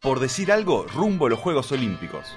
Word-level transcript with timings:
por 0.00 0.20
decir 0.20 0.52
algo 0.52 0.86
rumbo 0.92 1.26
a 1.26 1.30
los 1.30 1.38
Juegos 1.38 1.72
Olímpicos. 1.72 2.36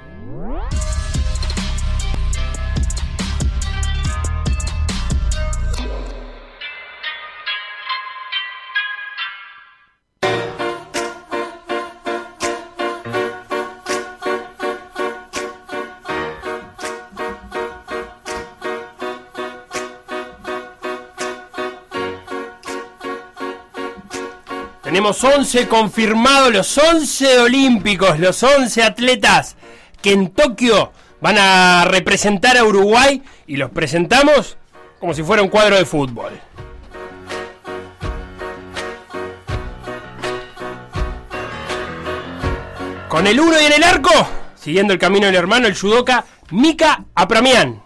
Tenemos 25.10 25.38
11 25.39 25.68
confirmados, 25.68 26.54
los 26.54 26.78
11 26.78 27.39
olímpicos, 27.39 28.20
los 28.20 28.44
11 28.44 28.84
atletas 28.84 29.55
que 30.04 30.12
en 30.12 30.30
Tokio 30.30 30.94
van 31.20 31.35
a 31.40 31.84
representar 31.85 32.55
a 32.59 32.63
Uruguay 32.63 33.23
y 33.48 33.58
los 33.58 33.72
presentamos 33.72 34.59
como 34.99 35.16
si 35.16 35.23
fuera 35.23 35.41
un 35.41 35.49
cuadro 35.49 35.77
de 35.77 35.85
fútbol. 35.85 36.40
Con 43.07 43.26
el 43.26 43.40
1 43.40 43.62
y 43.62 43.66
en 43.66 43.73
el 43.73 43.84
arco, 43.84 44.12
siguiendo 44.54 44.94
el 44.94 44.99
camino 44.99 45.26
del 45.26 45.35
hermano, 45.35 45.66
el 45.66 45.76
judoka 45.76 46.23
Mika 46.52 47.04
Apramian. 47.16 47.82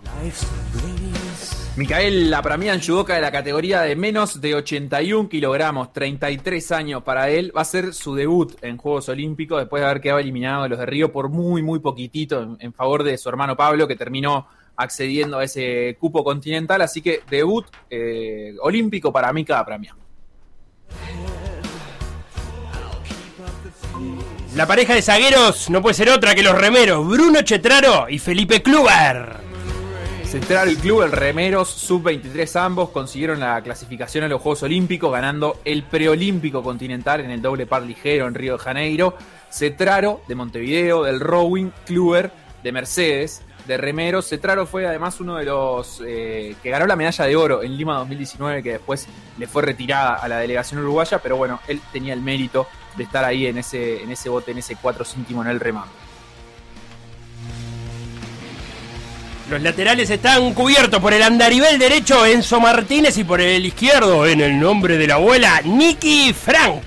Micael 1.75 2.31
Apramian, 2.35 2.79
judoka 2.79 3.15
de 3.15 3.21
la 3.21 3.31
categoría 3.31 3.81
de 3.81 3.95
menos 3.95 4.39
de 4.39 4.53
81 4.53 5.27
kilogramos, 5.27 5.91
33 5.91 6.71
años 6.71 7.01
para 7.01 7.31
él. 7.31 7.51
Va 7.57 7.61
a 7.61 7.65
ser 7.65 7.95
su 7.95 8.13
debut 8.13 8.53
en 8.61 8.77
Juegos 8.77 9.09
Olímpicos 9.09 9.59
después 9.59 9.81
de 9.81 9.87
haber 9.87 9.99
quedado 9.99 10.19
eliminado 10.19 10.63
de 10.63 10.69
los 10.69 10.77
de 10.77 10.85
Río 10.85 11.11
por 11.11 11.29
muy, 11.29 11.63
muy 11.63 11.79
poquitito 11.79 12.57
en, 12.59 12.73
favor 12.73 13.01
de 13.01 13.17
su 13.17 13.27
hermano 13.27 13.57
Pablo, 13.57 13.87
que 13.87 13.95
terminó 13.95 14.45
accediendo 14.75 15.39
a 15.39 15.45
ese 15.45 15.97
cupo 15.99 16.23
continental. 16.23 16.79
Así 16.83 17.01
que 17.01 17.21
debut 17.27 17.65
eh, 17.89 18.53
olímpico 18.61 19.11
para 19.11 19.33
Mika 19.33 19.57
Apramian. 19.57 19.95
La 24.55 24.67
pareja 24.67 24.93
de 24.93 25.01
zagueros 25.01 25.71
no 25.71 25.81
puede 25.81 25.95
ser 25.95 26.11
otra 26.11 26.35
que 26.35 26.43
los 26.43 26.55
remeros 26.55 27.07
Bruno 27.07 27.41
Chetraro 27.41 28.07
y 28.09 28.19
Felipe 28.19 28.61
Kluber. 28.61 29.42
Central 30.33 30.75
club, 30.77 31.03
el 31.03 31.11
Remeros, 31.11 31.69
sub-23 31.69 32.59
ambos, 32.59 32.89
consiguieron 32.89 33.39
la 33.39 33.61
clasificación 33.61 34.23
a 34.23 34.27
los 34.27 34.41
Juegos 34.41 34.63
Olímpicos, 34.63 35.11
ganando 35.11 35.59
el 35.63 35.83
preolímpico 35.83 36.63
continental 36.63 37.21
en 37.21 37.29
el 37.29 37.39
doble 37.39 37.67
par 37.67 37.83
ligero 37.83 38.27
en 38.27 38.33
Río 38.33 38.53
de 38.53 38.57
Janeiro. 38.57 39.15
Cetraro 39.51 40.21
de 40.27 40.33
Montevideo, 40.33 41.03
del 41.03 41.19
Rowing, 41.19 41.69
Kluber 41.85 42.31
de 42.63 42.71
Mercedes, 42.71 43.43
de 43.67 43.77
Remeros. 43.77 44.27
Cetraro 44.27 44.65
fue 44.65 44.87
además 44.87 45.19
uno 45.19 45.35
de 45.35 45.45
los 45.45 46.01
eh, 46.03 46.55
que 46.63 46.71
ganó 46.71 46.87
la 46.87 46.95
medalla 46.95 47.25
de 47.25 47.35
oro 47.35 47.61
en 47.61 47.77
Lima 47.77 47.99
2019, 47.99 48.63
que 48.63 48.71
después 48.71 49.07
le 49.37 49.45
fue 49.45 49.61
retirada 49.61 50.15
a 50.15 50.27
la 50.27 50.39
delegación 50.39 50.81
uruguaya, 50.81 51.19
pero 51.19 51.37
bueno, 51.37 51.59
él 51.67 51.79
tenía 51.91 52.15
el 52.15 52.21
mérito 52.21 52.65
de 52.97 53.03
estar 53.03 53.23
ahí 53.23 53.45
en 53.45 53.59
ese, 53.59 54.01
en 54.01 54.09
ese 54.09 54.29
bote, 54.29 54.49
en 54.49 54.57
ese 54.57 54.77
cuatro 54.77 55.05
céntimo 55.05 55.43
en 55.43 55.49
el 55.49 55.59
remando. 55.59 55.93
Los 59.49 59.61
laterales 59.61 60.09
están 60.09 60.53
cubiertos 60.53 61.01
por 61.01 61.13
el 61.13 61.21
andarivel 61.21 61.77
derecho 61.77 62.25
Enzo 62.25 62.61
Martínez 62.61 63.17
y 63.17 63.25
por 63.25 63.41
el 63.41 63.65
izquierdo, 63.65 64.25
en 64.25 64.39
el 64.39 64.57
nombre 64.57 64.97
de 64.97 65.05
la 65.05 65.15
abuela, 65.15 65.61
Nicky 65.65 66.33
Frank. 66.33 66.81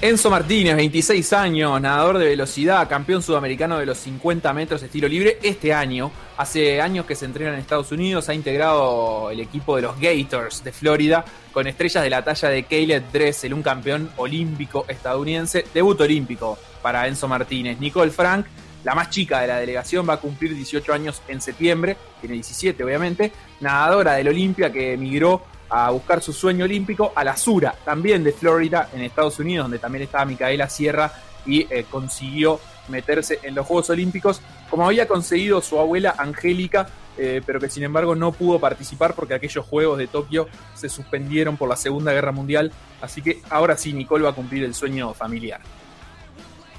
Enzo 0.00 0.30
Martínez, 0.30 0.76
26 0.76 1.32
años, 1.32 1.80
nadador 1.80 2.18
de 2.18 2.26
velocidad, 2.26 2.88
campeón 2.88 3.20
sudamericano 3.20 3.78
de 3.78 3.86
los 3.86 3.98
50 3.98 4.52
metros 4.52 4.80
estilo 4.80 5.08
libre 5.08 5.40
este 5.42 5.74
año. 5.74 6.12
Hace 6.36 6.80
años 6.80 7.04
que 7.04 7.16
se 7.16 7.24
entrena 7.24 7.54
en 7.54 7.58
Estados 7.58 7.90
Unidos, 7.90 8.28
ha 8.28 8.34
integrado 8.34 9.32
el 9.32 9.40
equipo 9.40 9.74
de 9.74 9.82
los 9.82 9.98
Gators 9.98 10.62
de 10.62 10.70
Florida 10.70 11.24
con 11.52 11.66
estrellas 11.66 12.04
de 12.04 12.10
la 12.10 12.22
talla 12.22 12.48
de 12.48 12.62
Caleb 12.62 13.10
Dressel, 13.12 13.52
un 13.52 13.62
campeón 13.62 14.08
olímpico 14.18 14.84
estadounidense. 14.86 15.64
Debut 15.74 16.00
olímpico 16.00 16.56
para 16.80 17.08
Enzo 17.08 17.26
Martínez. 17.26 17.80
Nicole 17.80 18.12
Frank 18.12 18.46
la 18.88 18.94
más 18.94 19.10
chica 19.10 19.42
de 19.42 19.48
la 19.48 19.58
delegación 19.58 20.08
va 20.08 20.14
a 20.14 20.16
cumplir 20.16 20.54
18 20.54 20.94
años 20.94 21.20
en 21.28 21.42
septiembre, 21.42 21.98
tiene 22.22 22.36
17 22.36 22.82
obviamente, 22.82 23.32
nadadora 23.60 24.14
del 24.14 24.28
Olimpia 24.28 24.72
que 24.72 24.94
emigró 24.94 25.42
a 25.68 25.90
buscar 25.90 26.22
su 26.22 26.32
sueño 26.32 26.64
olímpico 26.64 27.12
a 27.14 27.22
la 27.22 27.36
Sura, 27.36 27.74
también 27.84 28.24
de 28.24 28.32
Florida, 28.32 28.88
en 28.94 29.02
Estados 29.02 29.38
Unidos, 29.40 29.66
donde 29.66 29.78
también 29.78 30.04
estaba 30.04 30.24
Micaela 30.24 30.70
Sierra 30.70 31.12
y 31.44 31.66
eh, 31.68 31.84
consiguió 31.90 32.60
meterse 32.88 33.40
en 33.42 33.56
los 33.56 33.66
Juegos 33.66 33.90
Olímpicos, 33.90 34.40
como 34.70 34.86
había 34.86 35.06
conseguido 35.06 35.60
su 35.60 35.78
abuela 35.78 36.14
Angélica, 36.16 36.88
eh, 37.18 37.42
pero 37.44 37.60
que 37.60 37.68
sin 37.68 37.82
embargo 37.82 38.14
no 38.14 38.32
pudo 38.32 38.58
participar 38.58 39.12
porque 39.12 39.34
aquellos 39.34 39.66
Juegos 39.66 39.98
de 39.98 40.06
Tokio 40.06 40.48
se 40.74 40.88
suspendieron 40.88 41.58
por 41.58 41.68
la 41.68 41.76
Segunda 41.76 42.14
Guerra 42.14 42.32
Mundial, 42.32 42.72
así 43.02 43.20
que 43.20 43.42
ahora 43.50 43.76
sí 43.76 43.92
Nicole 43.92 44.24
va 44.24 44.30
a 44.30 44.34
cumplir 44.34 44.64
el 44.64 44.72
sueño 44.72 45.12
familiar. 45.12 45.60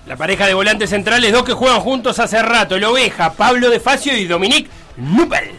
La 0.10 0.18
pareja 0.18 0.48
de 0.48 0.56
volantes 0.56 0.90
centrales, 0.90 1.32
dos 1.32 1.44
que 1.44 1.54
juegan 1.54 1.82
juntos 1.82 2.18
hace 2.18 2.42
rato, 2.42 2.76
el 2.76 2.84
Oveja, 2.84 3.32
Pablo 3.34 3.70
de 3.70 3.80
Facio 3.80 4.18
y 4.18 4.26
Dominique 4.26 4.68
Nupel. 4.98 5.52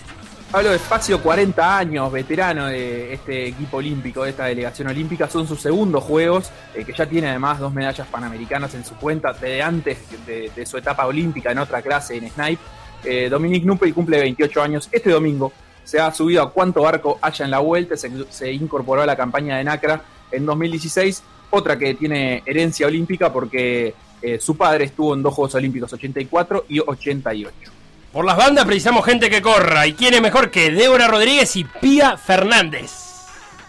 Pablo 0.51 0.71
de 0.71 0.81
Facio, 0.81 1.23
40 1.23 1.79
años, 1.79 2.11
veterano 2.11 2.67
de 2.67 3.15
este 3.15 3.47
equipo 3.47 3.77
olímpico, 3.77 4.25
de 4.25 4.31
esta 4.31 4.47
delegación 4.47 4.89
olímpica, 4.89 5.31
son 5.31 5.47
sus 5.47 5.61
segundos 5.61 6.03
juegos, 6.03 6.51
eh, 6.75 6.85
que 6.85 6.93
ya 6.93 7.07
tiene 7.07 7.29
además 7.29 7.61
dos 7.61 7.73
medallas 7.73 8.09
panamericanas 8.09 8.75
en 8.75 8.85
su 8.85 8.97
cuenta, 8.97 9.33
desde 9.33 9.63
antes 9.63 9.99
de, 10.27 10.67
su 10.67 10.79
etapa 10.79 11.07
olímpica 11.07 11.53
en 11.53 11.59
otra 11.59 11.81
clase 11.81 12.17
en 12.17 12.29
Snipe. 12.29 12.63
Eh, 13.05 13.29
Dominique 13.31 13.65
Nupel 13.65 13.95
cumple 13.95 14.19
28 14.19 14.63
años 14.63 14.89
este 14.91 15.11
domingo, 15.11 15.53
se 15.85 16.01
ha 16.01 16.13
subido 16.13 16.43
a 16.43 16.51
cuánto 16.51 16.83
barco 16.83 17.21
haya 17.23 17.45
en 17.45 17.53
la 17.53 17.61
vuelta, 17.61 17.97
se, 17.97 18.11
se 18.31 18.53
incorporó 18.53 19.03
a 19.03 19.07
la 19.07 19.15
campaña 19.15 19.59
de 19.59 19.63
NACRA 19.63 20.03
en 20.33 20.45
2016, 20.45 21.23
otra 21.51 21.79
que 21.79 21.95
tiene 21.95 22.43
herencia 22.45 22.89
olímpica 22.89 23.33
porque 23.33 23.95
eh, 24.23 24.39
su 24.41 24.57
padre 24.57 24.85
estuvo 24.85 25.15
en 25.15 25.23
dos 25.23 25.35
Juegos 25.35 25.55
Olímpicos 25.55 25.93
84 25.93 26.67
y 26.69 26.81
88. 26.81 27.73
Por 28.13 28.25
las 28.25 28.37
bandas 28.37 28.65
precisamos 28.65 29.05
gente 29.05 29.31
que 29.31 29.41
corra. 29.41 29.87
¿Y 29.87 29.93
quién 29.93 30.15
es 30.15 30.21
mejor 30.21 30.51
que 30.51 30.71
Débora 30.71 31.07
Rodríguez 31.07 31.55
y 31.57 31.65
Pía 31.65 32.17
Fernández? 32.17 33.10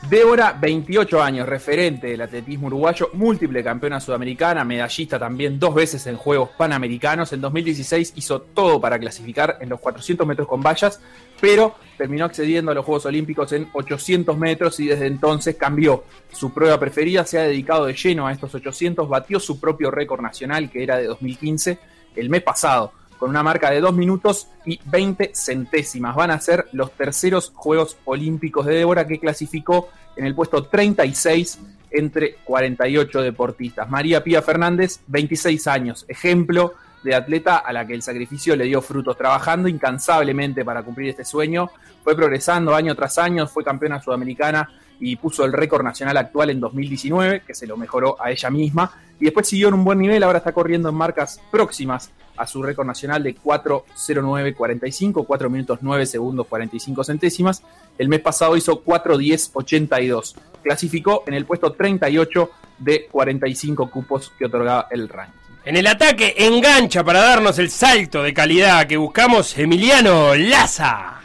Débora, 0.09 0.57
28 0.59 1.21
años, 1.21 1.47
referente 1.47 2.07
del 2.07 2.21
atletismo 2.21 2.67
uruguayo, 2.67 3.11
múltiple 3.13 3.63
campeona 3.63 3.99
sudamericana, 3.99 4.65
medallista 4.65 5.19
también 5.19 5.59
dos 5.59 5.75
veces 5.75 6.07
en 6.07 6.17
Juegos 6.17 6.49
Panamericanos. 6.57 7.31
En 7.33 7.39
2016 7.39 8.13
hizo 8.15 8.41
todo 8.41 8.81
para 8.81 8.97
clasificar 8.97 9.57
en 9.61 9.69
los 9.69 9.79
400 9.79 10.25
metros 10.25 10.47
con 10.47 10.61
vallas, 10.61 10.99
pero 11.39 11.75
terminó 11.97 12.25
accediendo 12.25 12.71
a 12.71 12.73
los 12.73 12.83
Juegos 12.83 13.05
Olímpicos 13.05 13.53
en 13.53 13.69
800 13.73 14.35
metros 14.37 14.79
y 14.79 14.87
desde 14.87 15.05
entonces 15.05 15.55
cambió 15.55 16.03
su 16.31 16.51
prueba 16.51 16.79
preferida, 16.79 17.23
se 17.23 17.37
ha 17.37 17.43
dedicado 17.43 17.85
de 17.85 17.93
lleno 17.93 18.25
a 18.25 18.31
estos 18.31 18.55
800, 18.55 19.07
batió 19.07 19.39
su 19.39 19.59
propio 19.59 19.91
récord 19.91 20.21
nacional 20.21 20.71
que 20.71 20.81
era 20.81 20.97
de 20.97 21.05
2015 21.05 21.77
el 22.15 22.29
mes 22.29 22.41
pasado 22.41 22.91
con 23.21 23.29
una 23.29 23.43
marca 23.43 23.69
de 23.69 23.79
2 23.79 23.93
minutos 23.93 24.47
y 24.65 24.79
20 24.83 25.33
centésimas. 25.35 26.15
Van 26.15 26.31
a 26.31 26.39
ser 26.39 26.65
los 26.71 26.91
terceros 26.93 27.51
Juegos 27.53 27.95
Olímpicos 28.05 28.65
de 28.65 28.73
Débora 28.73 29.05
que 29.05 29.19
clasificó 29.19 29.89
en 30.15 30.25
el 30.25 30.33
puesto 30.33 30.63
36 30.63 31.59
entre 31.91 32.37
48 32.43 33.21
deportistas. 33.21 33.87
María 33.87 34.23
Pía 34.23 34.41
Fernández, 34.41 35.01
26 35.05 35.67
años, 35.67 36.03
ejemplo 36.07 36.73
de 37.03 37.13
atleta 37.13 37.57
a 37.57 37.71
la 37.71 37.85
que 37.85 37.93
el 37.93 38.01
sacrificio 38.01 38.55
le 38.55 38.65
dio 38.65 38.81
frutos, 38.81 39.15
trabajando 39.15 39.67
incansablemente 39.67 40.65
para 40.65 40.81
cumplir 40.81 41.09
este 41.09 41.23
sueño, 41.23 41.69
fue 42.03 42.15
progresando 42.15 42.73
año 42.73 42.95
tras 42.95 43.19
año, 43.19 43.45
fue 43.45 43.63
campeona 43.63 44.01
sudamericana 44.01 44.67
y 45.01 45.17
puso 45.17 45.43
el 45.43 45.51
récord 45.51 45.83
nacional 45.83 46.15
actual 46.15 46.51
en 46.51 46.59
2019, 46.59 47.41
que 47.45 47.55
se 47.55 47.67
lo 47.67 47.75
mejoró 47.75 48.15
a 48.21 48.31
ella 48.31 48.49
misma, 48.49 48.91
y 49.19 49.25
después 49.25 49.47
siguió 49.47 49.67
en 49.67 49.73
un 49.73 49.83
buen 49.83 49.99
nivel, 49.99 50.23
ahora 50.23 50.37
está 50.37 50.53
corriendo 50.53 50.87
en 50.89 50.95
marcas 50.95 51.41
próximas 51.51 52.11
a 52.37 52.47
su 52.47 52.63
récord 52.63 52.87
nacional 52.87 53.21
de 53.21 53.35
4.09.45, 53.35 55.25
4 55.25 55.49
minutos 55.49 55.79
9 55.81 56.05
segundos 56.05 56.47
45 56.47 57.03
centésimas. 57.03 57.61
El 57.97 58.09
mes 58.09 58.21
pasado 58.21 58.55
hizo 58.55 58.83
4.10.82. 58.83 60.35
Clasificó 60.63 61.23
en 61.27 61.33
el 61.33 61.45
puesto 61.45 61.73
38 61.73 62.49
de 62.79 63.07
45 63.11 63.89
cupos 63.91 64.31
que 64.37 64.45
otorgaba 64.45 64.87
el 64.89 65.09
ranking. 65.09 65.37
En 65.65 65.77
el 65.77 65.85
ataque 65.85 66.33
engancha 66.37 67.03
para 67.03 67.19
darnos 67.19 67.59
el 67.59 67.69
salto 67.69 68.23
de 68.23 68.33
calidad 68.33 68.87
que 68.87 68.97
buscamos 68.97 69.55
Emiliano 69.57 70.33
Laza. 70.35 71.20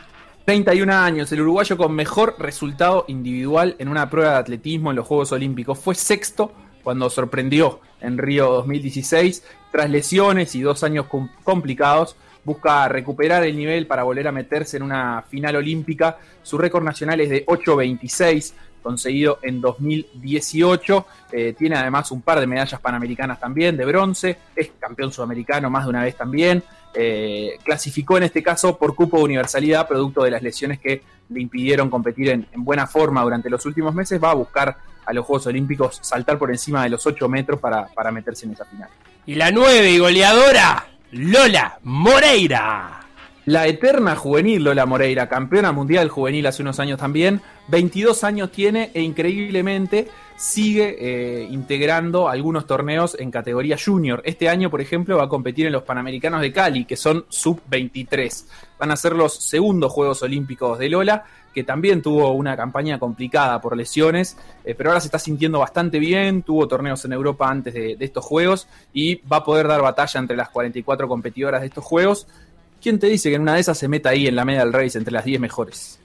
31 0.47 0.93
años, 0.93 1.33
el 1.33 1.41
uruguayo 1.41 1.77
con 1.77 1.93
mejor 1.93 2.37
resultado 2.39 3.05
individual 3.09 3.75
en 3.81 3.89
una 3.89 4.09
prueba 4.09 4.31
de 4.31 4.37
atletismo 4.37 4.91
en 4.91 4.97
los 4.97 5.05
Juegos 5.05 5.33
Olímpicos. 5.33 5.77
Fue 5.77 5.97
sexto 5.97 6.53
cuando 6.85 7.11
sorprendió 7.11 7.81
en 8.01 8.17
Río 8.17 8.53
2016. 8.53 9.43
Tras 9.73 9.91
lesiones 9.91 10.55
y 10.55 10.61
dos 10.61 10.85
años 10.85 11.07
complicados, 11.43 12.15
busca 12.45 12.87
recuperar 12.87 13.43
el 13.43 13.57
nivel 13.57 13.89
para 13.89 14.05
volver 14.05 14.29
a 14.29 14.33
meterse 14.33 14.77
en 14.77 14.85
una 14.85 15.25
final 15.29 15.57
olímpica. 15.57 16.17
Su 16.45 16.59
récord 16.59 16.85
nacional 16.85 17.21
es 17.21 17.29
de 17.29 17.45
8.26, 17.45 18.53
conseguido 18.85 19.41
en 19.43 19.61
2018. 19.61 21.07
Eh, 21.33 21.55
tiene 21.59 21.75
además 21.75 22.13
un 22.13 22.23
par 22.23 22.39
de 22.39 22.47
medallas 22.47 22.81
panamericanas 22.81 23.41
también, 23.41 23.77
de 23.77 23.85
bronce. 23.85 24.39
Es 24.55 24.71
campeón 24.79 25.11
sudamericano 25.11 25.71
más 25.71 25.87
de 25.87 25.91
una 25.91 26.05
vez 26.05 26.15
también. 26.15 26.63
Eh, 26.99 27.59
clasificó 27.63 28.17
en 28.17 28.23
este 28.23 28.43
caso 28.43 28.79
por 28.79 28.95
cupo 28.95 29.19
de 29.19 29.25
universalidad, 29.25 29.87
producto 29.87 30.25
de 30.25 30.31
las 30.31 30.43
lesiones 30.43 30.81
que 30.81 31.03
le 31.29 31.43
impidieron 31.43 31.91
competir 31.91 32.31
en, 32.31 32.47
buena 32.57 32.87
forma 32.87 33.23
durante 33.23 33.51
los 33.51 33.67
últimos 33.67 33.95
meses. 33.95 34.23
Va 34.23 34.31
a 34.31 34.35
buscar 34.35 34.77
a 35.05 35.13
los 35.13 35.27
Juegos 35.27 35.47
Olímpicos 35.47 35.99
saltar 36.01 36.39
por 36.39 36.51
encima 36.51 36.83
de 36.85 36.89
los 36.89 37.07
8 37.07 37.29
metros 37.29 37.61
para, 37.61 37.87
para 37.89 38.11
meterse 38.11 38.47
en 38.47 38.53
esa 38.53 38.65
final. 38.65 38.89
Y 39.27 39.35
la 39.35 39.51
nueve 39.51 39.91
y 39.91 39.99
goleadora, 39.99 40.87
Lola 41.11 41.79
Moreira. 41.83 43.01
La 43.45 43.67
eterna 43.67 44.17
juvenil 44.17 44.65
Lola 44.65 44.87
Moreira, 44.87 45.29
campeona 45.29 45.73
mundial 45.73 46.09
juvenil 46.09 46.47
hace 46.47 46.63
unos 46.63 46.81
años 46.81 46.99
también, 46.99 47.43
22 47.69 48.25
años 48.25 48.51
tiene 48.51 48.91
e 48.95 49.03
increíblemente 49.03 50.09
sigue 50.37 50.97
eh, 50.99 51.49
integrando 51.51 52.29
algunos 52.29 52.67
torneos 52.67 53.17
en 53.19 53.31
categoría 53.31 53.77
junior. 53.83 54.23
Este 54.25 54.49
año, 54.49 54.71
por 54.71 54.81
ejemplo, 54.81 55.17
va 55.17 55.25
a 55.25 55.29
competir 55.29 55.67
en 55.67 55.73
los 55.73 55.83
Panamericanos 55.83 56.41
de 56.41 56.53
Cali, 56.53 56.85
que 56.85 56.97
son 56.97 57.25
sub-23. 57.29 58.45
Van 58.79 58.91
a 58.91 58.97
ser 58.97 59.15
los 59.15 59.35
segundos 59.35 59.93
Juegos 59.93 60.23
Olímpicos 60.23 60.79
de 60.79 60.91
Lola, 60.91 61.25
que 61.55 61.65
también 61.65 62.03
tuvo 62.03 62.33
una 62.33 62.55
campaña 62.55 62.99
complicada 62.99 63.63
por 63.63 63.75
lesiones, 63.75 64.37
eh, 64.63 64.75
pero 64.75 64.91
ahora 64.91 65.01
se 65.01 65.07
está 65.07 65.19
sintiendo 65.19 65.59
bastante 65.59 65.99
bien, 65.99 66.43
tuvo 66.43 66.69
torneos 66.69 67.03
en 67.07 67.15
Europa 67.15 67.49
antes 67.49 67.73
de, 67.73 67.97
estos 67.99 68.25
Juegos 68.27 68.69
y 68.93 69.23
va 69.27 69.39
a 69.39 69.45
poder 69.45 69.67
dar 69.67 69.81
batalla 69.81 70.21
entre 70.21 70.37
las 70.37 70.51
44 70.51 71.09
competidoras 71.09 71.63
de 71.63 71.69
estos 71.69 71.83
Juegos. 71.83 72.27
¿Quién 72.83 72.99
te 72.99 73.07
dice 73.07 73.31
que 73.31 73.37
en 73.37 73.43
una 73.43 73.55
de 73.55 73.61
esas 73.61 73.79
se 73.79 73.89
meta 73.89 74.11
ahí 74.11 74.27
en 74.27 74.37
la 74.37 74.45
medal 74.45 74.71
race 74.71 74.99
entre 74.99 75.13
las 75.13 75.25
10 75.25 75.41
mejores? 75.41 75.99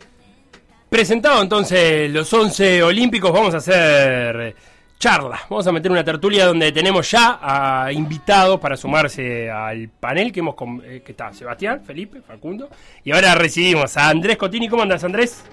Presentado 0.91 1.41
entonces 1.41 2.11
los 2.11 2.33
11 2.33 2.83
olímpicos, 2.83 3.31
vamos 3.31 3.53
a 3.53 3.59
hacer 3.59 4.53
charla. 4.99 5.39
Vamos 5.49 5.65
a 5.65 5.71
meter 5.71 5.89
una 5.89 6.03
tertulia 6.03 6.47
donde 6.47 6.69
tenemos 6.73 7.09
ya 7.09 7.39
a 7.41 7.93
invitados 7.93 8.59
para 8.59 8.75
sumarse 8.75 9.49
al 9.49 9.88
panel 9.88 10.33
que 10.33 10.41
hemos 10.41 10.53
eh, 10.83 11.01
que 11.01 11.13
está 11.13 11.31
Sebastián, 11.31 11.81
Felipe, 11.85 12.21
Facundo. 12.21 12.67
Y 13.05 13.13
ahora 13.13 13.35
recibimos 13.35 13.95
a 13.95 14.09
Andrés 14.09 14.35
Cotini. 14.35 14.67
¿Cómo 14.67 14.83
andas, 14.83 15.01
Andrés? 15.05 15.43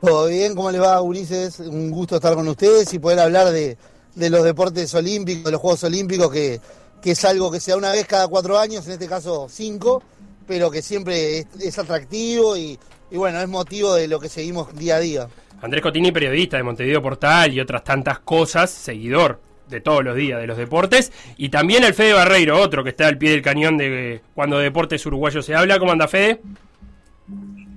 Todo 0.00 0.28
bien, 0.28 0.54
¿cómo 0.54 0.70
le 0.70 0.78
va, 0.78 1.02
Ulises? 1.02 1.58
Un 1.58 1.90
gusto 1.90 2.14
estar 2.14 2.36
con 2.36 2.46
ustedes 2.46 2.94
y 2.94 3.00
poder 3.00 3.18
hablar 3.18 3.48
de, 3.48 3.76
los 4.14 4.44
deportes 4.44 4.94
olímpicos, 4.94 5.46
de 5.46 5.50
los 5.50 5.60
Juegos 5.60 5.82
Olímpicos, 5.82 6.30
que, 6.30 6.60
que, 7.02 7.10
es 7.10 7.24
algo 7.24 7.50
que 7.50 7.58
se 7.58 7.72
da 7.72 7.76
una 7.76 7.90
vez 7.90 8.06
cada 8.06 8.28
cuatro 8.28 8.56
años, 8.56 8.86
en 8.86 8.92
este 8.92 9.08
caso 9.08 9.48
cinco, 9.50 10.00
pero 10.46 10.70
que 10.70 10.80
siempre 10.80 11.44
es 11.58 11.76
atractivo 11.76 12.56
y, 12.56 12.78
y 13.10 13.16
bueno, 13.16 13.40
es 13.40 13.48
motivo 13.48 13.94
de 13.94 14.08
lo 14.08 14.20
que 14.20 14.28
seguimos 14.28 14.74
día 14.74 14.96
a 14.96 15.00
día. 15.00 15.28
Andrés 15.62 15.82
Cotini, 15.82 16.12
periodista 16.12 16.56
de 16.56 16.62
Montevideo 16.62 17.02
Portal 17.02 17.52
y 17.52 17.60
otras 17.60 17.82
tantas 17.82 18.18
cosas, 18.20 18.70
seguidor 18.70 19.40
de 19.68 19.80
todos 19.80 20.04
los 20.04 20.14
días 20.14 20.40
de 20.40 20.46
los 20.46 20.56
deportes, 20.56 21.12
y 21.36 21.48
también 21.48 21.82
el 21.82 21.94
Fede 21.94 22.12
Barreiro, 22.12 22.60
otro 22.60 22.84
que 22.84 22.90
está 22.90 23.08
al 23.08 23.18
pie 23.18 23.30
del 23.30 23.42
cañón 23.42 23.76
de 23.76 24.20
cuando 24.34 24.58
deportes 24.58 25.04
uruguayos 25.06 25.44
se 25.44 25.54
habla. 25.54 25.78
¿Cómo 25.78 25.92
anda 25.92 26.06
Fede? 26.06 26.40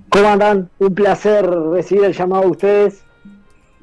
¿Cómo 0.08 0.28
andan? 0.28 0.70
Un 0.78 0.94
placer 0.94 1.48
recibir 1.48 2.04
el 2.04 2.12
llamado 2.12 2.42
de 2.42 2.48
ustedes 2.50 3.04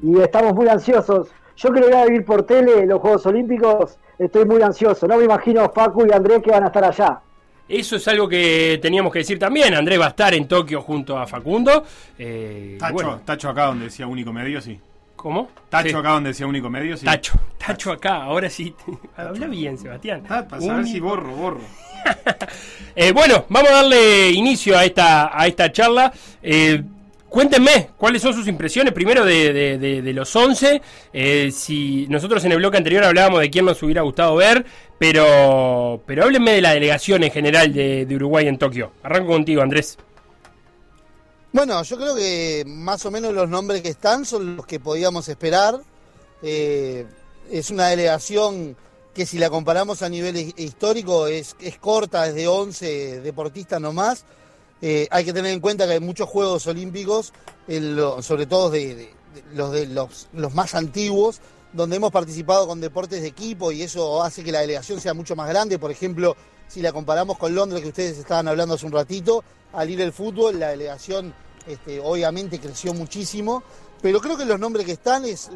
y 0.02 0.20
estamos 0.20 0.54
muy 0.54 0.68
ansiosos. 0.68 1.28
Yo 1.56 1.72
que 1.72 1.80
lo 1.80 1.88
voy 1.88 1.96
a 1.96 2.04
vivir 2.04 2.24
por 2.24 2.44
tele 2.44 2.86
los 2.86 3.00
Juegos 3.00 3.26
Olímpicos, 3.26 3.98
estoy 4.18 4.44
muy 4.44 4.62
ansioso. 4.62 5.08
No 5.08 5.16
me 5.16 5.24
imagino 5.24 5.72
Paco 5.72 6.06
y 6.06 6.12
Andrés 6.12 6.40
que 6.42 6.50
van 6.50 6.64
a 6.64 6.66
estar 6.68 6.84
allá. 6.84 7.20
Eso 7.68 7.96
es 7.96 8.08
algo 8.08 8.28
que 8.28 8.78
teníamos 8.80 9.12
que 9.12 9.18
decir 9.20 9.38
también. 9.38 9.74
Andrés 9.74 10.00
va 10.00 10.06
a 10.06 10.10
estar 10.10 10.32
en 10.34 10.48
Tokio 10.48 10.80
junto 10.80 11.18
a 11.18 11.26
Facundo. 11.26 11.84
Eh, 12.18 12.76
tacho, 12.78 13.20
tacho 13.24 13.48
acá 13.50 13.66
donde 13.66 13.86
decía 13.86 14.06
único 14.06 14.32
medio, 14.32 14.60
sí. 14.60 14.80
¿Cómo? 15.16 15.50
Tacho 15.68 15.98
acá 15.98 16.10
donde 16.10 16.30
decía 16.30 16.46
único 16.46 16.70
medio, 16.70 16.96
sí. 16.96 17.04
Tacho, 17.04 17.38
tacho 17.58 17.92
acá, 17.92 18.22
ahora 18.22 18.48
sí. 18.48 18.74
Habla 19.16 19.48
bien, 19.48 19.76
Sebastián. 19.76 20.22
Ah, 20.28 20.46
para 20.48 20.76
ver 20.76 20.86
si 20.86 21.00
borro, 21.00 21.30
borro. 21.32 21.60
eh, 22.96 23.12
bueno, 23.12 23.44
vamos 23.48 23.70
a 23.70 23.74
darle 23.74 24.30
inicio 24.30 24.78
a 24.78 24.84
esta, 24.84 25.38
a 25.38 25.46
esta 25.46 25.70
charla. 25.72 26.12
Eh, 26.40 26.82
Cuéntenme 27.28 27.90
cuáles 27.98 28.22
son 28.22 28.32
sus 28.32 28.48
impresiones 28.48 28.94
primero 28.94 29.24
de, 29.24 30.12
los 30.14 30.34
11. 30.34 30.80
Eh, 31.12 31.50
si 31.52 32.06
nosotros 32.08 32.42
en 32.44 32.52
el 32.52 32.58
bloque 32.58 32.78
anterior 32.78 33.04
hablábamos 33.04 33.40
de 33.40 33.50
quién 33.50 33.66
nos 33.66 33.82
hubiera 33.82 34.00
gustado 34.00 34.34
ver, 34.36 34.64
pero, 34.98 36.02
pero 36.06 36.24
háblenme 36.24 36.52
de 36.52 36.62
la 36.62 36.72
delegación 36.72 37.22
en 37.24 37.30
general 37.30 37.72
de, 37.72 38.06
Uruguay 38.10 38.48
en 38.48 38.58
Tokio. 38.58 38.92
Arranco 39.02 39.32
contigo, 39.32 39.60
Andrés. 39.60 39.98
Bueno, 41.52 41.82
yo 41.82 41.96
creo 41.96 42.14
que 42.14 42.64
más 42.66 43.04
o 43.04 43.10
menos 43.10 43.34
los 43.34 43.48
nombres 43.48 43.82
que 43.82 43.90
están 43.90 44.24
son 44.24 44.56
los 44.56 44.66
que 44.66 44.80
podíamos 44.80 45.28
esperar. 45.28 45.80
Eh, 46.42 47.06
es 47.50 47.70
una 47.70 47.88
delegación 47.88 48.74
que 49.12 49.26
si 49.26 49.38
la 49.38 49.50
comparamos 49.50 50.02
a 50.02 50.08
nivel 50.08 50.54
histórico 50.56 51.26
es, 51.26 51.56
es 51.60 51.78
corta, 51.78 52.26
es 52.26 52.34
de 52.34 52.48
11 52.48 53.20
deportistas 53.20 53.80
nomás 53.80 54.24
eh, 54.80 55.08
hay 55.10 55.24
que 55.24 55.32
tener 55.32 55.52
en 55.52 55.60
cuenta 55.60 55.86
que 55.86 55.94
hay 55.94 56.00
muchos 56.00 56.28
Juegos 56.28 56.66
Olímpicos, 56.66 57.32
sobre 58.20 58.46
todo 58.46 58.70
de, 58.70 59.10
los, 59.54 60.28
más 60.54 60.74
antiguos, 60.74 61.40
donde 61.72 61.96
hemos 61.96 62.12
participado 62.12 62.66
con 62.66 62.80
deportes 62.80 63.20
de 63.20 63.28
equipo 63.28 63.72
y 63.72 63.82
eso 63.82 64.22
hace 64.22 64.42
que 64.42 64.52
la 64.52 64.60
delegación 64.60 65.00
sea 65.00 65.14
mucho 65.14 65.36
más 65.36 65.48
grande. 65.48 65.78
Por 65.78 65.90
ejemplo, 65.90 66.36
si 66.68 66.80
la 66.80 66.92
comparamos 66.92 67.38
con 67.38 67.54
Londres, 67.54 67.82
que 67.82 67.88
ustedes 67.88 68.18
estaban 68.18 68.48
hablando 68.48 68.74
hace 68.74 68.86
un 68.86 68.92
ratito, 68.92 69.42
al 69.72 69.90
ir 69.90 70.00
el 70.00 70.12
fútbol, 70.12 70.58
la 70.58 70.68
delegación 70.68 71.34
este, 71.66 72.00
obviamente 72.00 72.58
creció 72.58 72.94
muchísimo, 72.94 73.62
pero 74.00 74.20
creo 74.20 74.36
que 74.36 74.44
los 74.44 74.60
nombres 74.60 74.86
que 74.86 74.92
están 74.92 75.24
es, 75.24 75.50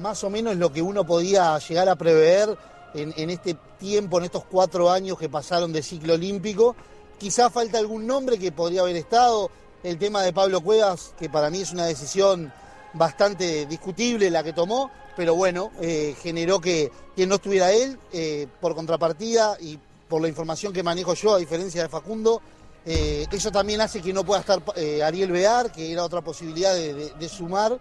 más 0.00 0.22
o 0.24 0.30
menos 0.30 0.56
lo 0.56 0.72
que 0.72 0.82
uno 0.82 1.04
podía 1.04 1.58
llegar 1.58 1.88
a 1.88 1.96
prever 1.96 2.56
en, 2.94 3.14
en 3.16 3.30
este 3.30 3.56
tiempo, 3.78 4.18
en 4.18 4.24
estos 4.24 4.44
cuatro 4.44 4.90
años 4.90 5.18
que 5.18 5.28
pasaron 5.28 5.72
de 5.72 5.82
ciclo 5.82 6.14
olímpico 6.14 6.76
Quizá 7.22 7.50
falta 7.50 7.78
algún 7.78 8.04
nombre 8.04 8.36
que 8.36 8.50
podría 8.50 8.80
haber 8.80 8.96
estado. 8.96 9.48
El 9.84 9.96
tema 9.96 10.22
de 10.22 10.32
Pablo 10.32 10.60
Cuevas, 10.60 11.14
que 11.16 11.30
para 11.30 11.50
mí 11.50 11.60
es 11.60 11.70
una 11.70 11.86
decisión 11.86 12.52
bastante 12.94 13.64
discutible 13.66 14.28
la 14.28 14.42
que 14.42 14.52
tomó, 14.52 14.90
pero 15.16 15.36
bueno, 15.36 15.70
eh, 15.80 16.16
generó 16.20 16.60
que, 16.60 16.90
no 17.16 17.36
estuviera 17.36 17.70
él. 17.70 17.96
Eh, 18.12 18.48
por 18.60 18.74
contrapartida 18.74 19.56
y 19.60 19.78
por 20.08 20.20
la 20.20 20.26
información 20.26 20.72
que 20.72 20.82
manejo 20.82 21.14
yo, 21.14 21.34
a 21.34 21.38
diferencia 21.38 21.84
de 21.84 21.88
Facundo, 21.88 22.42
eh, 22.84 23.24
eso 23.30 23.52
también 23.52 23.80
hace 23.80 24.02
que 24.02 24.12
no 24.12 24.24
pueda 24.24 24.40
estar 24.40 24.60
Ariel 25.04 25.30
Bear, 25.30 25.70
que 25.70 25.92
era 25.92 26.02
otra 26.02 26.22
posibilidad 26.22 26.74
de, 26.74 27.28
sumar. 27.28 27.78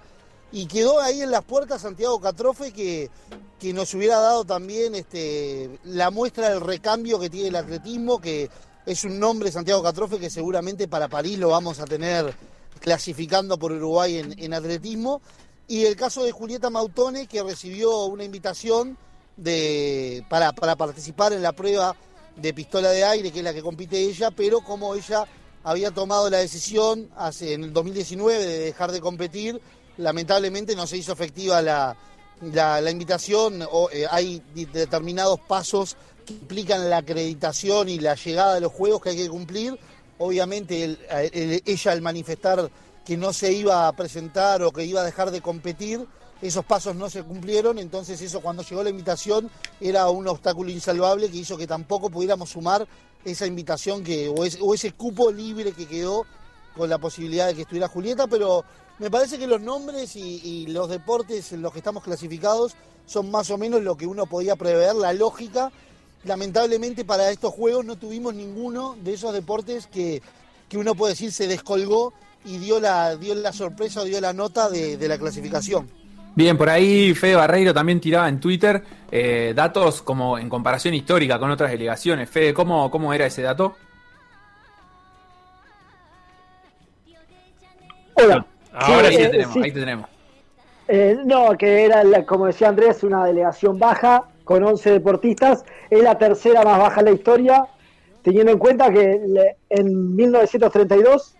Y 0.51 0.67
quedó 0.67 0.99
ahí 0.99 1.23
en 1.23 1.31
las 1.31 1.43
puertas 1.43 1.81
Santiago 1.81 2.21
Catrofe, 2.21 2.71
que, 2.71 3.09
que 3.59 3.73
nos 3.73 3.91
hubiera 3.95 4.19
dado 4.19 4.45
también 4.45 4.93
este, 4.93 5.79
la 5.85 6.11
muestra 6.11 6.49
del 6.49 6.61
recambio 6.61 7.19
que 7.19 7.31
tiene 7.31 7.47
el 7.47 7.55
atletismo, 7.55 8.21
que 8.21 8.51
es 8.85 9.03
un 9.03 9.19
nombre, 9.19 9.51
Santiago 9.51 9.83
Catrofe, 9.83 10.19
que 10.19 10.29
seguramente 10.29 10.87
para 10.87 11.07
París 11.07 11.37
lo 11.37 11.49
vamos 11.49 11.79
a 11.79 11.85
tener 11.85 12.33
clasificando 12.79 13.57
por 13.57 13.71
Uruguay 13.71 14.17
en, 14.37 14.53
atletismo. 14.53 15.21
Y 15.67 15.85
el 15.85 15.95
caso 15.95 16.23
de 16.23 16.31
Julieta 16.31 16.69
Mautone, 16.69 17.27
que 17.27 17.43
recibió 17.43 18.05
una 18.05 18.23
invitación 18.23 18.97
de, 19.37 20.25
para, 20.29 20.51
participar 20.53 21.31
en 21.33 21.43
la 21.43 21.53
prueba 21.53 21.95
de 22.35 22.53
pistola 22.53 22.89
de 22.89 23.03
aire, 23.03 23.31
que 23.31 23.39
es 23.39 23.45
la 23.45 23.53
que 23.53 23.61
compite 23.61 23.99
ella, 23.99 24.31
pero 24.31 24.61
como 24.61 24.95
ella 24.95 25.25
había 25.63 25.91
tomado 25.91 26.29
la 26.29 26.39
decisión 26.39 27.09
hace, 27.15 27.53
en 27.53 27.65
el 27.65 27.73
2019 27.73 28.45
de 28.45 28.59
dejar 28.59 28.91
de 28.91 28.99
competir, 28.99 29.61
lamentablemente 29.97 30.75
no 30.75 30.87
se 30.87 30.97
hizo 30.97 31.13
efectiva 31.13 31.61
la, 31.61 31.95
invitación. 32.89 33.63
O, 33.71 33.89
eh, 33.91 34.07
hay 34.09 34.41
determinados 34.73 35.39
pasos 35.41 35.95
implican 36.31 36.89
la 36.89 36.97
acreditación 36.97 37.89
y 37.89 37.99
la 37.99 38.15
llegada 38.15 38.55
de 38.55 38.61
los 38.61 38.71
juegos 38.71 39.01
que 39.01 39.09
hay 39.09 39.17
que 39.17 39.29
cumplir. 39.29 39.77
Obviamente 40.17 40.97
ella 41.65 41.91
al 41.91 42.01
manifestar 42.01 42.69
que 43.05 43.17
no 43.17 43.33
se 43.33 43.51
iba 43.51 43.87
a 43.87 43.93
presentar 43.93 44.61
o 44.63 44.71
que 44.71 44.85
iba 44.85 45.01
a 45.01 45.05
dejar 45.05 45.31
de 45.31 45.41
competir, 45.41 46.05
esos 46.41 46.65
pasos 46.65 46.95
no 46.95 47.09
se 47.09 47.23
cumplieron, 47.23 47.77
entonces 47.77 48.19
eso 48.21 48.41
cuando 48.41 48.63
llegó 48.63 48.83
la 48.83 48.89
invitación 48.89 49.49
era 49.79 50.09
un 50.09 50.27
obstáculo 50.27 50.71
insalvable 50.71 51.29
que 51.29 51.37
hizo 51.37 51.57
que 51.57 51.67
tampoco 51.67 52.09
pudiéramos 52.09 52.49
sumar 52.49 52.87
esa 53.23 53.45
invitación 53.45 54.03
que, 54.03 54.27
o, 54.29 54.73
ese 54.73 54.91
cupo 54.93 55.31
libre 55.31 55.71
que 55.73 55.87
quedó 55.87 56.25
con 56.75 56.89
la 56.89 56.97
posibilidad 56.97 57.47
de 57.47 57.55
que 57.55 57.61
estuviera 57.61 57.87
Julieta, 57.87 58.25
pero 58.27 58.63
me 58.97 59.11
parece 59.11 59.37
que 59.37 59.45
los 59.45 59.61
nombres 59.61 60.15
y, 60.15 60.41
y, 60.43 60.67
los 60.67 60.89
deportes 60.89 61.51
en 61.51 61.61
los 61.61 61.71
que 61.73 61.79
estamos 61.79 62.03
clasificados 62.03 62.75
son 63.05 63.29
más 63.29 63.51
o 63.51 63.57
menos 63.57 63.81
lo 63.81 63.95
que 63.95 64.07
uno 64.07 64.25
podía 64.25 64.55
prever, 64.55 64.95
la 64.95 65.13
lógica 65.13 65.71
lamentablemente 66.23 67.05
para 67.05 67.29
estos 67.29 67.53
juegos 67.53 67.85
no 67.85 67.95
tuvimos 67.95 68.33
ninguno 68.33 68.95
de 69.01 69.13
esos 69.13 69.33
deportes 69.33 69.87
que, 69.87 70.21
uno 70.73 70.95
puede 70.95 71.13
decir 71.13 71.31
se 71.31 71.47
descolgó 71.47 72.13
y 72.45 72.57
dio 72.57 72.79
la, 72.79 73.17
dio 73.17 73.35
la 73.35 73.51
sorpresa 73.51 74.01
o 74.01 74.03
dio 74.05 74.21
la 74.21 74.31
nota 74.31 74.69
de, 74.69 74.97
la 75.07 75.17
clasificación. 75.17 75.89
Bien, 76.33 76.57
por 76.57 76.69
ahí 76.69 77.13
Fede 77.13 77.35
Barreiro 77.35 77.73
también 77.73 77.99
tiraba 77.99 78.29
en 78.29 78.39
Twitter 78.39 78.81
eh, 79.11 79.51
datos 79.53 80.01
como 80.01 80.37
en 80.37 80.47
comparación 80.47 80.93
histórica 80.93 81.37
con 81.37 81.51
otras 81.51 81.71
delegaciones. 81.71 82.29
Fede, 82.29 82.53
¿cómo, 82.53 82.89
cómo 82.89 83.13
era 83.13 83.25
ese 83.25 83.41
dato? 83.41 83.75
Hola. 88.13 88.45
Ahora 88.73 89.09
sí, 89.09 89.17
te 89.17 89.29
tenemos, 89.29 89.55
ahí 89.57 89.71
te 89.71 89.79
tenemos. 89.79 90.09
Eh, 90.87 91.17
no, 91.25 91.57
que 91.57 91.85
era, 91.85 92.03
como 92.25 92.47
decía 92.47 92.69
Andrés, 92.69 93.03
una 93.03 93.25
delegación 93.25 93.77
baja, 93.77 94.25
con 94.51 94.63
11 94.63 94.91
deportistas, 94.91 95.63
es 95.89 96.03
la 96.03 96.17
tercera 96.17 96.63
más 96.63 96.77
baja 96.77 96.99
en 96.99 97.05
la 97.05 97.11
historia, 97.11 97.65
teniendo 98.21 98.51
en 98.51 98.59
cuenta 98.59 98.91
que 98.91 99.19
en 99.69 100.15
1932, 100.15 101.35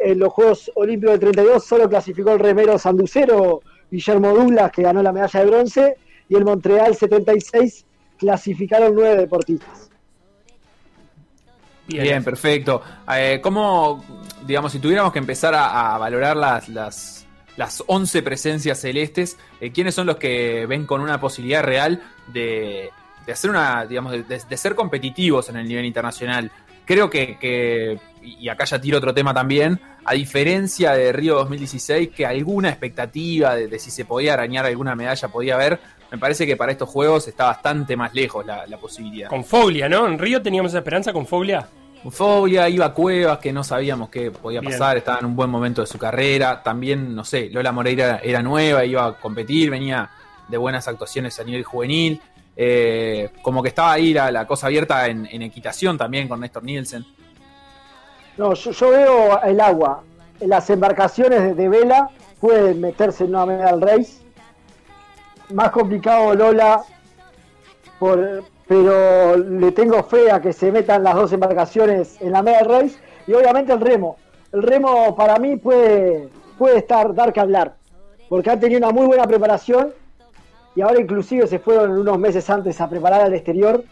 en 0.00 0.18
los 0.18 0.32
Juegos 0.32 0.70
Olímpicos 0.74 1.12
del 1.12 1.32
32, 1.32 1.64
solo 1.64 1.88
clasificó 1.88 2.32
el 2.32 2.40
remero 2.40 2.78
sanducero 2.78 3.62
Guillermo 3.90 4.34
Douglas, 4.34 4.72
que 4.72 4.82
ganó 4.82 5.02
la 5.02 5.12
medalla 5.12 5.40
de 5.40 5.46
bronce, 5.46 5.96
y 6.28 6.34
el 6.34 6.44
Montreal 6.44 6.96
76 6.96 7.86
clasificaron 8.18 8.94
nueve 8.94 9.16
deportistas. 9.16 9.90
Bien, 11.86 12.24
perfecto. 12.24 12.82
Eh, 13.14 13.40
¿Cómo, 13.42 14.02
digamos, 14.46 14.72
si 14.72 14.78
tuviéramos 14.78 15.12
que 15.12 15.18
empezar 15.18 15.54
a, 15.54 15.96
valorar 15.98 16.36
las, 16.36 16.68
las, 16.68 17.23
las 17.56 17.84
11 17.86 18.22
presencias 18.22 18.80
celestes, 18.80 19.38
eh, 19.60 19.70
¿quiénes 19.70 19.94
son 19.94 20.06
los 20.06 20.16
que 20.16 20.66
ven 20.66 20.86
con 20.86 21.00
una 21.00 21.20
posibilidad 21.20 21.62
real 21.62 22.02
de, 22.32 22.90
de 23.26 23.32
hacer 23.32 23.50
una, 23.50 23.86
digamos, 23.86 24.12
de, 24.26 24.56
ser 24.56 24.74
competitivos 24.74 25.48
en 25.48 25.56
el 25.56 25.68
nivel 25.68 25.84
internacional? 25.84 26.50
Creo 26.84 27.08
que, 27.08 27.98
y 28.22 28.48
acá 28.48 28.64
ya 28.64 28.80
tiro 28.80 28.98
otro 28.98 29.14
tema 29.14 29.32
también, 29.32 29.80
a 30.04 30.12
diferencia 30.12 30.92
de 30.92 31.12
Río 31.12 31.36
2016, 31.36 32.10
que 32.10 32.26
alguna 32.26 32.68
expectativa 32.68 33.54
de, 33.56 33.78
si 33.78 33.90
se 33.90 34.04
podía 34.04 34.34
arañar 34.34 34.66
alguna 34.66 34.94
medalla 34.94 35.28
podía 35.28 35.54
haber, 35.54 35.80
me 36.10 36.18
parece 36.18 36.46
que 36.46 36.56
para 36.56 36.72
estos 36.72 36.88
juegos 36.90 37.26
está 37.26 37.46
bastante 37.46 37.96
más 37.96 38.12
lejos 38.12 38.44
la, 38.44 38.66
posibilidad. 38.78 39.28
Con 39.28 39.44
Foglia, 39.44 39.88
¿no? 39.88 40.06
En 40.06 40.18
Río 40.18 40.42
teníamos 40.42 40.72
esa 40.72 40.78
esperanza 40.78 41.12
con 41.12 41.26
Foglia. 41.26 41.68
Foglia, 42.10 42.68
iba 42.68 42.86
a 42.86 42.92
Cuevas, 42.92 43.38
que 43.38 43.52
no 43.52 43.64
sabíamos 43.64 44.10
qué 44.10 44.30
podía 44.30 44.60
pasar, 44.60 44.96
estaba 44.96 45.20
en 45.20 45.26
un 45.26 45.36
buen 45.36 45.48
momento 45.48 45.80
de 45.80 45.86
su 45.86 45.98
carrera. 45.98 46.62
También, 46.62 47.14
no 47.14 47.24
sé, 47.24 47.48
Lola 47.50 47.72
Moreira 47.72 48.20
era 48.22 48.42
nueva, 48.42 48.84
iba 48.84 49.06
a 49.06 49.18
competir, 49.18 49.70
venía 49.70 50.10
de 50.48 50.56
buenas 50.56 50.86
actuaciones 50.86 51.38
a 51.40 51.44
nivel 51.44 51.64
juvenil. 51.64 52.20
Eh, 52.56 53.30
como 53.42 53.62
que 53.62 53.70
estaba 53.70 53.92
ahí 53.92 54.12
la, 54.14 54.46
cosa 54.46 54.68
abierta 54.68 55.06
en, 55.08 55.26
equitación 55.42 55.98
también 55.98 56.28
con 56.28 56.40
Néstor 56.40 56.62
Nielsen. 56.62 57.04
No, 58.36 58.54
yo, 58.54 58.90
veo 58.90 59.42
el 59.42 59.60
agua. 59.60 60.02
En 60.40 60.50
las 60.50 60.68
embarcaciones 60.70 61.56
de, 61.56 61.68
vela 61.68 62.10
puede 62.40 62.74
meterse 62.74 63.24
en 63.24 63.30
una 63.30 63.46
medal 63.46 63.80
race. 63.80 64.18
Más 65.52 65.70
complicado 65.70 66.34
Lola, 66.34 66.82
pero 68.66 69.36
le 69.36 69.72
tengo 69.72 70.02
fe 70.02 70.30
a 70.30 70.40
que 70.40 70.52
se 70.52 70.72
metan 70.72 71.02
las 71.02 71.14
dos 71.14 71.32
embarcaciones 71.32 72.20
en 72.20 72.32
la 72.32 72.42
medal 72.42 72.64
race. 72.66 72.96
Y 73.26 73.32
obviamente 73.34 73.72
el 73.72 73.80
remo. 73.80 74.16
El 74.52 74.62
remo 74.62 75.14
para 75.16 75.38
mí 75.38 75.56
puede, 75.56 76.28
puede 76.58 76.78
estar, 76.78 77.14
dar 77.14 77.32
que 77.32 77.40
hablar. 77.40 77.74
Porque 78.28 78.50
han 78.50 78.60
tenido 78.60 78.78
una 78.78 78.90
muy 78.90 79.06
buena 79.06 79.26
preparación 79.26 79.92
y 80.74 80.80
ahora 80.80 81.00
inclusive 81.00 81.46
se 81.46 81.58
fueron 81.58 81.90
unos 81.90 82.18
meses 82.18 82.48
antes 82.50 82.80
a 82.80 82.88
preparar 82.88 83.20
al 83.22 83.34
exterior 83.34 83.84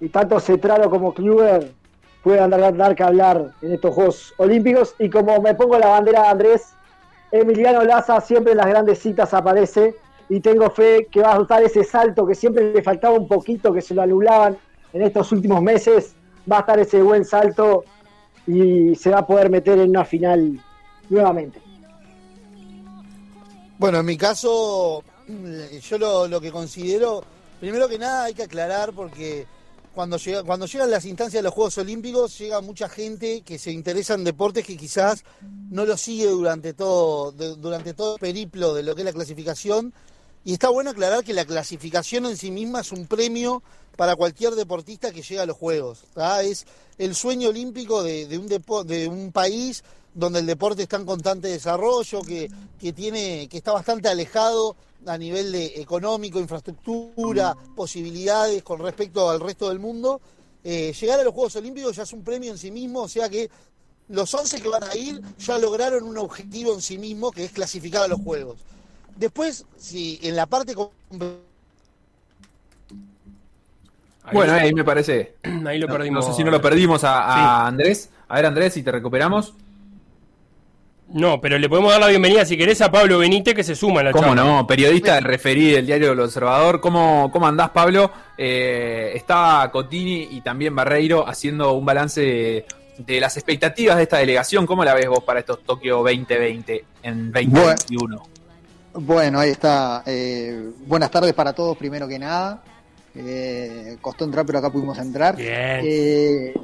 y 0.00 0.08
tanto 0.08 0.38
Cetrano 0.38 0.90
como 0.90 1.14
Kluber 1.14 1.72
puedan 2.22 2.50
dar, 2.50 2.76
dar, 2.76 2.94
que 2.94 3.02
hablar 3.02 3.52
en 3.62 3.72
estos 3.72 3.94
Juegos 3.94 4.34
Olímpicos 4.36 4.94
y 4.98 5.08
como 5.08 5.40
me 5.40 5.54
pongo 5.54 5.78
la 5.78 5.88
bandera 5.88 6.22
de 6.22 6.28
Andrés, 6.28 6.74
Emiliano 7.30 7.84
Laza 7.84 8.20
siempre 8.20 8.52
en 8.52 8.58
las 8.58 8.66
grandes 8.66 8.98
citas 8.98 9.32
aparece 9.32 9.94
y 10.28 10.40
tengo 10.40 10.70
fe 10.70 11.08
que 11.10 11.20
va 11.20 11.34
a 11.34 11.44
dar 11.44 11.62
ese 11.62 11.84
salto 11.84 12.26
que 12.26 12.34
siempre 12.34 12.72
le 12.72 12.82
faltaba 12.82 13.18
un 13.18 13.28
poquito, 13.28 13.72
que 13.72 13.80
se 13.80 13.94
lo 13.94 14.02
anulaban 14.02 14.58
en 14.92 15.02
estos 15.02 15.32
últimos 15.32 15.62
meses, 15.62 16.14
va 16.50 16.58
a 16.58 16.60
estar 16.60 16.78
ese 16.78 17.02
buen 17.02 17.24
salto 17.24 17.84
y 18.46 18.94
se 18.94 19.10
va 19.10 19.18
a 19.18 19.26
poder 19.26 19.50
meter 19.50 19.78
en 19.78 19.90
una 19.90 20.04
final 20.04 20.60
nuevamente. 21.08 21.60
Bueno, 23.78 24.00
en 24.00 24.06
mi 24.06 24.16
caso, 24.16 25.04
yo 25.82 25.98
lo, 26.28 26.40
que 26.40 26.50
considero, 26.50 27.22
primero 27.60 27.88
que 27.88 27.98
nada 27.98 28.24
hay 28.24 28.34
que 28.34 28.42
aclarar 28.42 28.92
porque 28.92 29.46
cuando, 29.94 30.16
llega, 30.16 30.42
cuando 30.42 30.66
llegan 30.66 30.90
las 30.90 31.04
instancias 31.04 31.40
de 31.40 31.44
los 31.44 31.54
Juegos 31.54 31.78
Olímpicos 31.78 32.36
llega 32.38 32.60
mucha 32.60 32.88
gente 32.88 33.42
que 33.42 33.58
se 33.58 33.70
interesa 33.70 34.14
en 34.14 34.24
deportes 34.24 34.64
que 34.64 34.76
quizás 34.76 35.24
no 35.70 35.84
lo 35.84 35.96
sigue 35.96 36.26
durante 36.26 36.72
todo, 36.72 37.30
durante 37.32 37.94
todo 37.94 38.14
el 38.14 38.20
periplo 38.20 38.74
de 38.74 38.82
lo 38.82 38.94
que 38.94 39.02
es 39.02 39.06
la 39.06 39.12
clasificación. 39.12 39.92
Y 40.48 40.54
está 40.54 40.70
bueno 40.70 40.88
aclarar 40.88 41.24
que 41.24 41.34
la 41.34 41.44
clasificación 41.44 42.24
en 42.24 42.34
sí 42.38 42.50
misma 42.50 42.80
es 42.80 42.90
un 42.90 43.06
premio 43.06 43.62
para 43.98 44.16
cualquier 44.16 44.54
deportista 44.54 45.10
que 45.10 45.20
llega 45.20 45.42
a 45.42 45.44
los 45.44 45.58
Juegos. 45.58 46.04
Es 46.42 46.64
el 46.96 47.14
sueño 47.14 47.50
olímpico 47.50 48.02
de, 48.02 48.38
un, 48.38 48.48
de 48.86 49.08
un 49.08 49.30
país 49.30 49.84
donde 50.14 50.38
el 50.38 50.46
deporte 50.46 50.84
está 50.84 50.96
en 50.96 51.04
constante 51.04 51.48
desarrollo, 51.48 52.22
que, 52.22 52.50
que, 52.80 52.94
tiene, 52.94 53.46
que 53.50 53.58
está 53.58 53.72
bastante 53.72 54.08
alejado 54.08 54.74
a 55.04 55.18
nivel 55.18 55.52
de 55.52 55.82
económico, 55.82 56.40
infraestructura, 56.40 57.54
posibilidades 57.76 58.62
con 58.62 58.80
respecto 58.80 59.28
al 59.28 59.40
resto 59.40 59.68
del 59.68 59.80
mundo, 59.80 60.18
eh, 60.64 60.94
llegar 60.98 61.20
a 61.20 61.24
los 61.24 61.34
Juegos 61.34 61.56
Olímpicos 61.56 61.94
ya 61.94 62.04
es 62.04 62.12
un 62.14 62.24
premio 62.24 62.52
en 62.52 62.56
sí 62.56 62.70
mismo, 62.70 63.02
o 63.02 63.08
sea 63.08 63.28
que 63.28 63.50
los 64.08 64.32
11 64.32 64.62
que 64.62 64.68
van 64.70 64.84
a 64.84 64.96
ir 64.96 65.20
ya 65.38 65.58
lograron 65.58 66.04
un 66.04 66.16
objetivo 66.16 66.72
en 66.72 66.80
sí 66.80 66.96
mismo, 66.96 67.32
que 67.32 67.44
es 67.44 67.52
clasificar 67.52 68.04
a 68.04 68.08
los 68.08 68.22
Juegos. 68.22 68.60
Después, 69.18 69.66
si 69.76 70.20
en 70.22 70.36
la 70.36 70.46
parte... 70.46 70.74
Bueno, 74.32 74.52
ahí 74.52 74.72
me 74.72 74.84
parece... 74.84 75.34
Ahí 75.66 75.78
lo 75.78 75.88
perdimos. 75.88 76.24
No 76.24 76.32
sé 76.32 76.36
si 76.36 76.44
no 76.44 76.52
lo 76.52 76.62
perdimos 76.62 77.02
a, 77.02 77.66
Andrés. 77.66 78.10
A 78.28 78.36
ver, 78.36 78.46
Andrés, 78.46 78.74
si 78.74 78.82
te 78.82 78.92
recuperamos. 78.92 79.54
No, 81.08 81.40
pero 81.40 81.58
le 81.58 81.68
podemos 81.68 81.90
dar 81.90 82.00
la 82.00 82.08
bienvenida, 82.08 82.44
si 82.44 82.56
querés, 82.56 82.82
a 82.82 82.92
Pablo 82.92 83.18
Benítez, 83.18 83.54
que 83.54 83.64
se 83.64 83.74
suma 83.74 84.00
a 84.00 84.04
la 84.04 84.12
¿Cómo 84.12 84.34
no? 84.34 84.66
Periodista 84.66 85.14
de 85.14 85.20
referí 85.22 85.70
del 85.70 85.86
diario 85.86 86.12
El 86.12 86.20
Observador. 86.20 86.80
¿Cómo, 86.80 87.30
cómo 87.32 87.46
andás, 87.46 87.70
Pablo? 87.70 88.12
Eh, 88.36 89.12
está 89.14 89.68
Cotini 89.72 90.28
y 90.30 90.42
también 90.42 90.76
Barreiro 90.76 91.26
haciendo 91.26 91.72
un 91.72 91.86
balance 91.86 92.66
de, 92.98 93.20
las 93.20 93.36
expectativas 93.38 93.96
de 93.96 94.02
esta 94.02 94.18
delegación. 94.18 94.66
¿Cómo 94.66 94.84
la 94.84 94.94
ves 94.94 95.08
vos 95.08 95.24
para 95.24 95.40
estos 95.40 95.64
Tokio 95.64 95.96
2020 96.04 96.84
en 97.02 97.32
2021? 97.32 97.98
Bueno, 97.98 98.37
ahí 99.38 99.50
está. 99.50 100.02
Eh, 100.06 100.70
buenas 100.86 101.10
tardes 101.10 101.34
para 101.34 101.52
todos, 101.52 101.76
primero 101.76 102.08
que 102.08 102.18
nada. 102.18 102.62
Eh, 103.14 103.96
costó 104.00 104.24
entrar, 104.24 104.46
pero 104.46 104.58
acá 104.58 104.70
pudimos 104.70 104.98
entrar. 104.98 105.36
Bien. 105.36 105.80
Eh, 105.82 106.54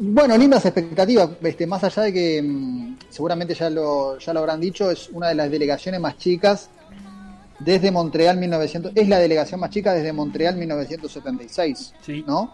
bueno, 0.00 0.36
lindas 0.36 0.64
expectativas, 0.64 1.30
este, 1.42 1.66
más 1.66 1.82
allá 1.84 2.02
de 2.02 2.12
que 2.12 2.42
mm, 2.42 2.96
seguramente 3.08 3.54
ya 3.54 3.70
lo, 3.70 4.18
ya 4.18 4.32
lo 4.32 4.40
habrán 4.40 4.60
dicho, 4.60 4.90
es 4.90 5.08
una 5.10 5.28
de 5.28 5.34
las 5.34 5.50
delegaciones 5.50 6.00
más 6.00 6.16
chicas 6.18 6.68
desde 7.58 7.90
Montreal 7.90 8.36
1900, 8.38 8.92
es 8.94 9.08
la 9.08 9.18
delegación 9.18 9.60
más 9.60 9.70
chica 9.70 9.94
desde 9.94 10.12
Montreal 10.12 10.56
1976, 10.56 11.94
¿no? 12.26 12.52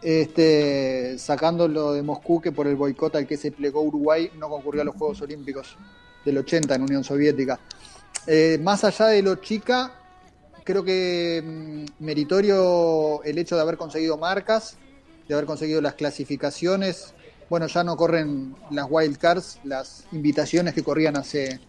Este, 0.00 1.16
sacándolo 1.18 1.92
de 1.92 2.02
Moscú 2.02 2.40
que 2.40 2.50
por 2.50 2.66
el 2.66 2.74
boicot 2.74 3.14
al 3.14 3.26
que 3.26 3.36
se 3.36 3.52
plegó 3.52 3.82
Uruguay 3.82 4.30
no 4.36 4.48
concurrió 4.48 4.82
a 4.82 4.84
los 4.84 4.96
Juegos 4.96 5.22
Olímpicos 5.22 5.76
del 6.24 6.38
80 6.38 6.74
en 6.74 6.82
Unión 6.82 7.04
Soviética. 7.04 7.60
Eh, 8.26 8.58
más 8.62 8.84
allá 8.84 9.06
de 9.06 9.22
lo 9.22 9.36
chica, 9.36 9.92
creo 10.64 10.84
que 10.84 11.42
mm, 11.44 12.04
meritorio 12.04 13.22
el 13.24 13.38
hecho 13.38 13.56
de 13.56 13.62
haber 13.62 13.76
conseguido 13.76 14.16
marcas, 14.16 14.76
de 15.28 15.34
haber 15.34 15.46
conseguido 15.46 15.80
las 15.80 15.94
clasificaciones. 15.94 17.14
Bueno, 17.50 17.66
ya 17.66 17.84
no 17.84 17.96
corren 17.96 18.56
las 18.70 18.86
wild 18.88 19.18
cards, 19.18 19.58
las 19.64 20.04
invitaciones 20.12 20.74
que 20.74 20.82
corrían 20.82 21.16
hace, 21.16 21.60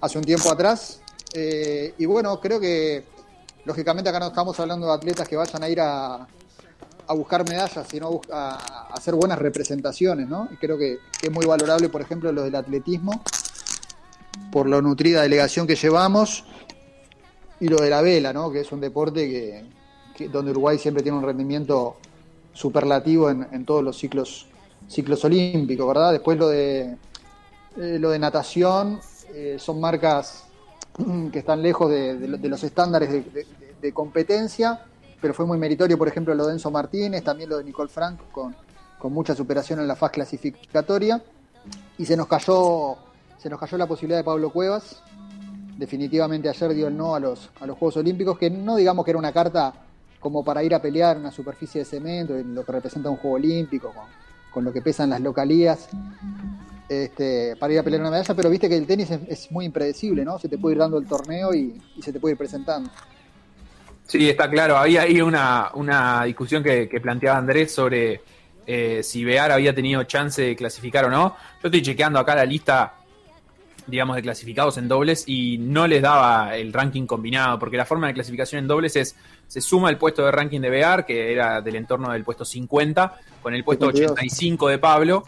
hace 0.00 0.18
un 0.18 0.24
tiempo 0.24 0.50
atrás. 0.50 1.00
Eh, 1.32 1.94
y 1.98 2.06
bueno, 2.06 2.40
creo 2.40 2.60
que 2.60 3.04
lógicamente 3.64 4.10
acá 4.10 4.20
no 4.20 4.28
estamos 4.28 4.58
hablando 4.60 4.86
de 4.86 4.92
atletas 4.94 5.28
que 5.28 5.36
vayan 5.36 5.62
a 5.62 5.68
ir 5.68 5.80
a, 5.80 6.28
a 7.10 7.14
buscar 7.14 7.48
medallas, 7.48 7.84
sino 7.90 8.20
a, 8.30 8.86
hacer 8.94 9.16
buenas 9.16 9.36
representaciones, 9.36 10.28
¿no? 10.28 10.48
Y 10.52 10.56
creo 10.56 10.78
que, 10.78 10.98
es 11.20 11.30
muy 11.30 11.44
valorable, 11.44 11.88
por 11.88 12.00
ejemplo, 12.00 12.30
lo 12.30 12.44
del 12.44 12.54
atletismo, 12.54 13.24
por 14.50 14.68
la 14.68 14.80
nutrida 14.80 15.22
delegación 15.22 15.66
que 15.66 15.76
llevamos, 15.76 16.44
y 17.60 17.68
lo 17.68 17.76
de 17.76 17.90
la 17.90 18.00
vela, 18.00 18.32
¿no? 18.32 18.50
Que 18.50 18.60
es 18.60 18.72
un 18.72 18.80
deporte 18.80 19.28
que 19.28 20.28
donde 20.28 20.50
Uruguay 20.50 20.78
siempre 20.78 21.02
tiene 21.02 21.18
un 21.18 21.24
rendimiento 21.24 21.96
superlativo 22.52 23.30
en, 23.30 23.64
todos 23.64 23.82
los 23.82 23.96
ciclos, 23.96 24.46
ciclos 24.88 25.24
olímpicos, 25.24 25.86
¿verdad? 25.86 26.12
Después 26.12 26.38
lo 26.38 26.48
de, 26.48 26.96
eh, 27.76 27.98
lo 27.98 28.10
de 28.10 28.18
natación, 28.18 29.00
eh, 29.32 29.56
son 29.58 29.80
marcas 29.80 30.44
que 31.32 31.38
están 31.38 31.62
lejos 31.62 31.90
de, 31.90 32.28
los 32.28 32.62
estándares 32.64 33.10
de, 33.10 33.92
competencia, 33.92 34.84
pero 35.20 35.32
fue 35.32 35.46
muy 35.46 35.56
meritorio, 35.56 35.96
por 35.96 36.08
ejemplo, 36.08 36.34
lo 36.34 36.46
de 36.46 36.52
Enzo 36.54 36.70
Martínez, 36.70 37.24
también 37.24 37.48
lo 37.48 37.58
de 37.58 37.64
Nicole 37.64 37.88
Frank, 37.88 38.20
con, 38.30 38.54
mucha 39.04 39.34
superación 39.34 39.80
en 39.80 39.88
la 39.88 39.96
fase 39.96 40.12
clasificatoria, 40.12 41.22
y 41.96 42.04
se 42.04 42.16
nos 42.16 42.26
cayó, 42.26 42.96
se 43.40 43.48
nos 43.48 43.58
cayó 43.58 43.78
la 43.78 43.86
posibilidad 43.86 44.18
de 44.18 44.24
Pablo 44.24 44.50
Cuevas, 44.50 45.02
definitivamente 45.78 46.48
ayer 46.50 46.74
dio 46.74 46.88
el 46.88 46.96
no 46.96 47.14
a 47.14 47.20
los, 47.20 47.50
a 47.58 47.66
los 47.66 47.78
Juegos 47.78 47.96
Olímpicos, 47.96 48.38
que 48.38 48.50
no 48.50 48.76
digamos 48.76 49.02
que 49.04 49.12
era 49.12 49.18
una 49.18 49.32
carta 49.32 49.72
como 50.18 50.44
para 50.44 50.62
ir 50.62 50.74
a 50.74 50.82
pelear 50.82 51.16
en 51.16 51.22
una 51.22 51.32
superficie 51.32 51.80
de 51.80 51.84
cemento, 51.86 52.36
en 52.36 52.54
lo 52.54 52.64
que 52.66 52.72
representa 52.72 53.08
un 53.08 53.16
juego 53.16 53.36
olímpico, 53.36 53.94
con, 54.52 54.62
lo 54.62 54.72
que 54.74 54.82
pesan 54.82 55.08
las 55.08 55.22
localías, 55.22 55.88
este, 56.86 57.56
para 57.56 57.72
ir 57.72 57.78
a 57.78 57.82
pelear 57.82 58.02
una 58.02 58.10
medalla, 58.10 58.34
pero 58.34 58.50
viste 58.50 58.68
que 58.68 58.76
el 58.76 58.86
tenis 58.86 59.10
es, 59.10 59.50
muy 59.50 59.64
impredecible, 59.64 60.22
¿no? 60.22 60.38
Se 60.38 60.48
te 60.48 60.58
puede 60.58 60.74
ir 60.74 60.80
dando 60.80 60.98
el 60.98 61.06
torneo 61.06 61.54
y, 61.54 61.80
se 62.02 62.12
te 62.12 62.20
puede 62.20 62.32
ir 62.32 62.38
presentando. 62.38 62.90
Sí, 64.06 64.28
está 64.28 64.50
claro. 64.50 64.76
Había 64.76 65.02
ahí 65.02 65.22
una, 65.22 65.70
una 65.74 66.24
discusión 66.24 66.62
que, 66.62 66.86
planteaba 67.00 67.38
Andrés 67.38 67.72
sobre 67.72 68.20
eh, 68.66 69.02
si 69.02 69.24
Bear 69.24 69.52
había 69.52 69.74
tenido 69.74 70.02
chance 70.04 70.42
de 70.42 70.56
clasificar 70.56 71.06
o 71.06 71.10
no. 71.10 71.36
Yo 71.62 71.68
estoy 71.68 71.80
chequeando 71.80 72.18
acá 72.18 72.34
la 72.34 72.44
lista, 72.44 72.99
digamos, 73.90 74.16
de 74.16 74.22
clasificados 74.22 74.78
en 74.78 74.88
dobles 74.88 75.24
y 75.26 75.58
no 75.58 75.86
les 75.86 76.02
daba 76.02 76.56
el 76.56 76.72
ranking 76.72 77.06
combinado, 77.06 77.58
porque 77.58 77.76
la 77.76 77.84
forma 77.84 78.06
de 78.06 78.14
clasificación 78.14 78.60
en 78.60 78.68
dobles 78.68 78.96
es, 78.96 79.16
se 79.48 79.60
suma 79.60 79.90
el 79.90 79.98
puesto 79.98 80.24
de 80.24 80.30
ranking 80.30 80.60
de 80.60 80.70
Bear, 80.70 81.04
que 81.04 81.32
era 81.32 81.60
del 81.60 81.76
entorno 81.76 82.12
del 82.12 82.24
puesto 82.24 82.44
50, 82.44 83.18
con 83.42 83.54
el 83.54 83.64
puesto 83.64 83.88
85 83.88 84.68
de 84.68 84.78
Pablo, 84.78 85.24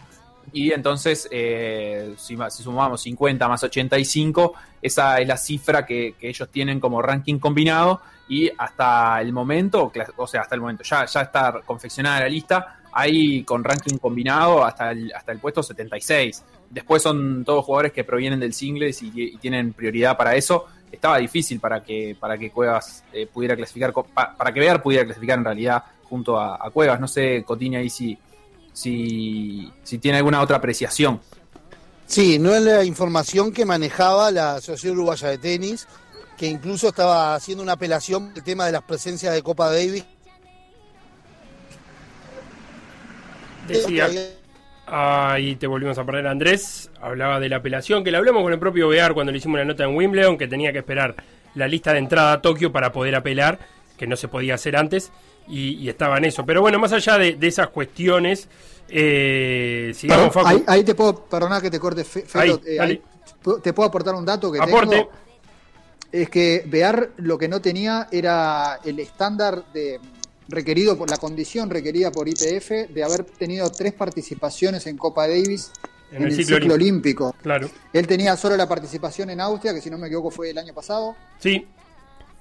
y 0.51 0.71
entonces, 0.71 1.27
eh, 1.31 2.15
si, 2.17 2.37
sumamos 2.49 3.01
50 3.01 3.47
más 3.47 3.63
85, 3.63 4.53
esa 4.81 5.19
es 5.19 5.27
la 5.27 5.37
cifra 5.37 5.85
que, 5.85 6.15
ellos 6.19 6.49
tienen 6.49 6.79
como 6.79 7.01
ranking 7.01 7.39
combinado. 7.39 8.01
Y 8.27 8.49
hasta 8.57 9.21
el 9.21 9.31
momento, 9.33 9.91
o 10.15 10.27
sea, 10.27 10.41
hasta 10.41 10.55
el 10.55 10.61
momento, 10.61 10.83
ya, 10.83 11.05
ya 11.05 11.21
está 11.21 11.61
confeccionada 11.65 12.21
la 12.21 12.29
lista, 12.29 12.79
hay 12.93 13.43
con 13.43 13.63
ranking 13.63 13.97
combinado 13.97 14.63
hasta 14.63 14.91
el, 14.91 15.11
hasta 15.13 15.31
el 15.31 15.39
puesto 15.39 15.63
76. 15.63 16.43
Después 16.69 17.01
son 17.01 17.43
todos 17.43 17.65
jugadores 17.65 17.91
que 17.91 18.03
provienen 18.03 18.39
del 18.39 18.53
singles 18.53 19.01
y, 19.01 19.37
tienen 19.37 19.73
prioridad 19.73 20.17
para 20.17 20.35
eso. 20.35 20.65
Estaba 20.91 21.17
difícil 21.17 21.59
para 21.59 21.83
que, 21.83 22.15
para 22.19 22.37
que 22.37 22.51
Cuevas 22.51 23.03
eh, 23.11 23.27
pudiera 23.31 23.55
clasificar, 23.55 23.93
para 23.93 24.53
que 24.53 24.59
Bear 24.59 24.81
pudiera 24.81 25.05
clasificar 25.05 25.39
en 25.39 25.45
realidad 25.45 25.83
junto 26.03 26.39
a, 26.39 26.69
Cuevas. 26.71 26.99
No 26.99 27.07
sé, 27.07 27.43
Cotiña, 27.43 27.79
ahí 27.79 27.89
si 27.89 28.17
si, 28.73 29.71
tiene 30.01 30.17
alguna 30.17 30.41
otra 30.41 30.57
apreciación. 30.57 31.21
Sí, 32.05 32.37
no 32.39 32.53
es 32.53 32.61
la 32.61 32.83
información 32.83 33.51
que 33.51 33.65
manejaba 33.65 34.31
la 34.31 34.55
Asociación 34.55 34.93
Uruguaya 34.93 35.29
de 35.29 35.37
Tenis, 35.37 35.87
que 36.37 36.47
incluso 36.47 36.89
estaba 36.89 37.35
haciendo 37.35 37.63
una 37.63 37.73
apelación 37.73 38.33
el 38.35 38.43
tema 38.43 38.65
de 38.65 38.73
las 38.73 38.83
presencias 38.83 39.33
de 39.33 39.41
Copa 39.41 39.71
Davis. 39.71 40.03
Decía, 43.67 44.09
ahí 44.85 45.55
te 45.55 45.67
volvimos 45.67 45.97
a 45.97 46.05
perder 46.05 46.27
Andrés, 46.27 46.89
hablaba 47.01 47.39
de 47.39 47.49
la 47.49 47.57
apelación, 47.57 48.03
que 48.03 48.11
la 48.11 48.17
hablamos 48.17 48.43
con 48.43 48.53
el 48.53 48.59
propio 48.59 48.87
Bear 48.87 49.13
cuando 49.13 49.31
le 49.31 49.37
hicimos 49.37 49.59
la 49.59 49.65
nota 49.65 49.83
en 49.83 49.95
Wimbledon, 49.95 50.37
que 50.37 50.47
tenía 50.47 50.71
que 50.71 50.79
esperar 50.79 51.15
la 51.55 51.67
lista 51.67 51.93
de 51.93 51.99
entrada 51.99 52.33
a 52.33 52.41
Tokio 52.41 52.71
para 52.71 52.91
poder 52.91 53.15
apelar, 53.15 53.59
que 53.97 54.07
no 54.07 54.15
se 54.15 54.27
podía 54.27 54.55
hacer 54.55 54.75
antes 54.75 55.11
y, 55.47 55.87
estaba 55.87 56.17
en 56.17 56.25
eso. 56.25 56.45
Pero 56.45 56.61
bueno, 56.61 56.79
más 56.79 56.93
allá 56.93 57.17
de, 57.17 57.37
esas 57.41 57.69
cuestiones, 57.69 58.47
eh, 58.89 59.91
sigamos, 59.95 60.33
ahí, 60.67 60.83
te 60.83 60.95
puedo, 60.95 61.25
perdonar 61.25 61.61
que 61.61 61.69
te 61.69 61.79
corte, 61.79 62.05
eh, 62.35 63.01
te 63.61 63.73
puedo 63.73 63.87
aportar 63.87 64.15
un 64.15 64.25
dato 64.25 64.51
que 64.51 64.59
Aporte. 64.59 65.07
Es 66.11 66.29
que 66.29 66.63
Bear 66.67 67.09
lo 67.17 67.39
que 67.39 67.47
no 67.47 67.59
tenía 67.59 68.07
era 68.11 68.79
el 68.83 68.99
estándar 68.99 69.63
de 69.73 69.99
requerido 70.47 70.97
por 70.97 71.09
la 71.09 71.17
condición 71.17 71.69
requerida 71.69 72.11
por 72.11 72.27
ITF 72.27 72.89
de 72.89 73.03
haber 73.03 73.23
tenido 73.23 73.69
tres 73.71 73.93
participaciones 73.93 74.87
en 74.87 74.97
Copa 74.97 75.27
Davis 75.27 75.71
en, 76.11 76.23
el, 76.23 76.35
ciclo, 76.35 76.73
olímpico. 76.73 77.35
Claro. 77.41 77.69
Él 77.91 78.05
tenía 78.07 78.37
solo 78.37 78.55
la 78.55 78.67
participación 78.67 79.29
en 79.29 79.41
Austria, 79.41 79.73
que 79.73 79.81
si 79.81 79.89
no 79.89 79.97
me 79.97 80.07
equivoco 80.07 80.29
fue 80.29 80.51
el 80.51 80.57
año 80.57 80.73
pasado. 80.73 81.15
Sí. 81.39 81.65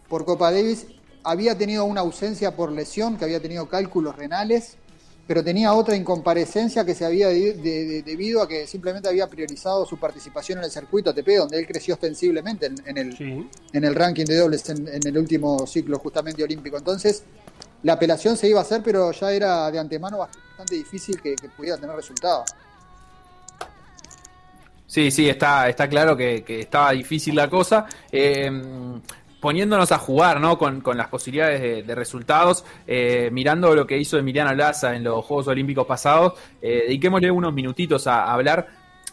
Por 0.08 0.24
Copa 0.24 0.52
Davis 0.52 0.86
había 1.24 1.56
tenido 1.56 1.84
una 1.84 2.02
ausencia 2.02 2.54
por 2.54 2.72
lesión, 2.72 3.16
que 3.16 3.24
había 3.24 3.40
tenido 3.40 3.68
cálculos 3.68 4.16
renales, 4.16 4.76
pero 5.26 5.42
tenía 5.44 5.72
otra 5.72 5.96
incomparecencia 5.96 6.84
que 6.84 6.94
se 6.94 7.04
había 7.04 7.28
debido 7.28 8.42
a 8.42 8.48
que 8.48 8.66
simplemente 8.66 9.08
había 9.08 9.28
priorizado 9.28 9.86
su 9.86 9.96
participación 9.96 10.58
en 10.58 10.64
el 10.64 10.70
circuito 10.70 11.10
ATP, 11.10 11.28
donde 11.38 11.58
él 11.58 11.66
creció 11.66 11.94
ostensiblemente 11.94 12.66
en, 12.66 12.98
el, 12.98 13.48
en 13.72 13.84
el 13.84 13.94
ranking 13.94 14.24
de 14.24 14.36
dobles 14.36 14.68
en, 14.68 14.88
el 14.88 15.16
último 15.16 15.66
ciclo 15.66 15.98
justamente 15.98 16.42
olímpico. 16.42 16.76
Entonces, 16.76 17.22
la 17.82 17.94
apelación 17.94 18.36
se 18.36 18.48
iba 18.48 18.60
a 18.60 18.62
hacer, 18.62 18.82
pero 18.82 19.12
ya 19.12 19.32
era 19.32 19.70
de 19.70 19.78
antemano 19.78 20.18
bastante 20.18 20.74
difícil 20.76 21.20
que, 21.20 21.34
pudiera 21.56 21.78
tener 21.78 21.96
resultados. 21.96 22.50
Sí, 24.86 25.10
sí, 25.10 25.28
está, 25.28 25.68
está 25.68 25.88
claro 25.88 26.16
que, 26.16 26.44
estaba 26.46 26.92
difícil 26.92 27.34
la 27.34 27.48
cosa. 27.48 27.86
Eh, 28.10 28.50
poniéndonos 29.42 29.90
a 29.90 29.98
jugar 29.98 30.40
¿no? 30.40 30.56
con, 30.56 30.80
las 30.96 31.08
posibilidades 31.08 31.84
de, 31.84 31.94
resultados, 31.96 32.64
eh, 32.86 33.28
mirando 33.32 33.74
lo 33.74 33.88
que 33.88 33.98
hizo 33.98 34.16
Emiliano 34.16 34.54
Laza 34.54 34.94
en 34.94 35.02
los 35.02 35.24
Juegos 35.24 35.48
Olímpicos 35.48 35.84
pasados, 35.84 36.34
eh, 36.62 36.84
dediquémosle 36.86 37.28
unos 37.28 37.52
minutitos 37.52 38.06
a, 38.06 38.32
hablar 38.32 38.68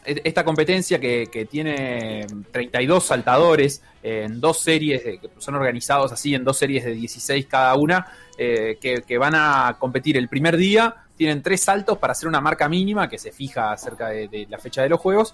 esta 0.05 0.43
competencia 0.43 0.99
que, 0.99 1.47
tiene 1.49 2.25
32 2.51 3.03
saltadores 3.03 3.81
en 4.01 4.39
dos 4.39 4.61
series, 4.61 5.01
que 5.01 5.29
son 5.37 5.55
organizados 5.55 6.11
así 6.11 6.33
en 6.33 6.43
dos 6.43 6.57
series 6.57 6.85
de 6.85 6.93
16 6.93 7.45
cada 7.47 7.75
una, 7.75 8.07
eh, 8.37 8.77
que, 8.79 9.17
van 9.17 9.35
a 9.35 9.77
competir 9.79 10.17
el 10.17 10.27
primer 10.27 10.57
día, 10.57 10.95
tienen 11.17 11.43
tres 11.43 11.61
saltos 11.61 11.97
para 11.97 12.11
hacer 12.11 12.29
una 12.29 12.41
marca 12.41 12.69
mínima 12.69 13.09
que 13.09 13.17
se 13.17 13.31
fija 13.31 13.75
cerca 13.77 14.09
de, 14.09 14.47
la 14.49 14.57
fecha 14.57 14.81
de 14.81 14.89
los 14.89 14.99
Juegos. 14.99 15.33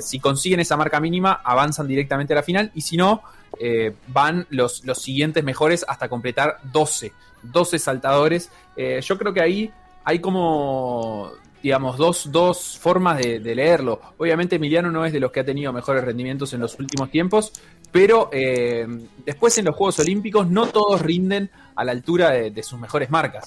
si 0.00 0.18
consiguen 0.18 0.60
esa 0.60 0.76
marca 0.76 1.00
mínima, 1.00 1.40
avanzan 1.44 1.86
directamente 1.86 2.32
a 2.34 2.36
la 2.36 2.42
final 2.42 2.70
y 2.74 2.82
si 2.82 2.96
no, 2.96 3.22
eh, 3.58 3.94
van 4.08 4.46
los, 4.50 4.84
los 4.84 5.00
siguientes 5.00 5.42
mejores 5.42 5.84
hasta 5.88 6.08
completar 6.08 6.58
12, 6.64 7.12
12 7.42 7.78
saltadores. 7.78 8.50
Eh, 8.76 9.00
yo 9.02 9.16
creo 9.16 9.32
que 9.32 9.40
ahí 9.40 9.72
hay 10.04 10.18
como, 10.18 11.30
digamos, 11.66 11.96
dos, 11.96 12.30
dos 12.30 12.78
formas 12.78 13.18
de, 13.18 13.40
leerlo. 13.40 14.00
Obviamente 14.18 14.54
Emiliano 14.54 14.88
no 14.92 15.04
es 15.04 15.12
de 15.12 15.18
los 15.18 15.32
que 15.32 15.40
ha 15.40 15.44
tenido 15.44 15.72
mejores 15.72 16.04
rendimientos 16.04 16.52
en 16.52 16.60
los 16.60 16.78
últimos 16.78 17.10
tiempos, 17.10 17.52
pero 17.90 18.30
eh, 18.32 18.86
después 19.24 19.58
en 19.58 19.64
los 19.64 19.74
Juegos 19.74 19.98
Olímpicos 19.98 20.48
no 20.48 20.68
todos 20.68 21.02
rinden 21.02 21.50
a 21.74 21.82
la 21.82 21.90
altura 21.90 22.30
de, 22.30 22.62
sus 22.62 22.78
mejores 22.78 23.10
marcas. 23.10 23.46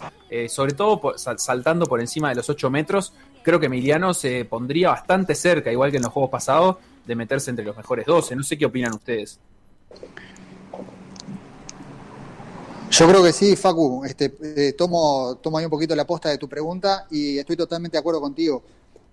sobre 0.50 0.74
todo 0.74 1.14
saltando 1.18 1.86
por 1.86 2.02
encima 2.02 2.28
de 2.28 2.36
los 2.36 2.50
8 2.50 2.70
metros, 2.70 3.14
creo 3.42 3.58
que 3.58 3.68
Emiliano 3.68 4.14
se 4.14 4.44
pondría 4.44 4.90
bastante 4.90 5.34
cerca, 5.34 5.72
igual 5.72 5.90
que 5.90 5.98
en 5.98 6.04
los 6.04 6.12
Juegos 6.12 6.30
pasados, 6.30 6.76
de 7.06 7.16
meterse 7.16 7.52
entre 7.52 7.64
los 7.64 7.78
mejores 7.78 8.06
12. 8.06 8.36
No 8.36 8.44
sé 8.44 8.58
qué 8.58 8.66
opinan 8.66 8.96
ustedes. 8.96 9.40
Yo 12.92 13.08
creo 13.08 13.24
que 13.24 13.32
sí, 13.32 13.56
Facu. 13.56 14.04
Este, 14.04 14.34
eh, 14.42 14.74
tomo, 14.74 15.38
tomo 15.42 15.58
ahí 15.58 15.66
un 15.66 15.72
poquito 15.72 15.96
la 15.96 16.06
posta 16.06 16.30
de 16.30 16.38
tu 16.38 16.50
pregunta 16.50 17.06
y 17.12 17.38
estoy 17.38 17.56
totalmente 17.56 17.96
de 17.96 18.00
acuerdo 18.00 18.20
contigo. 18.20 18.64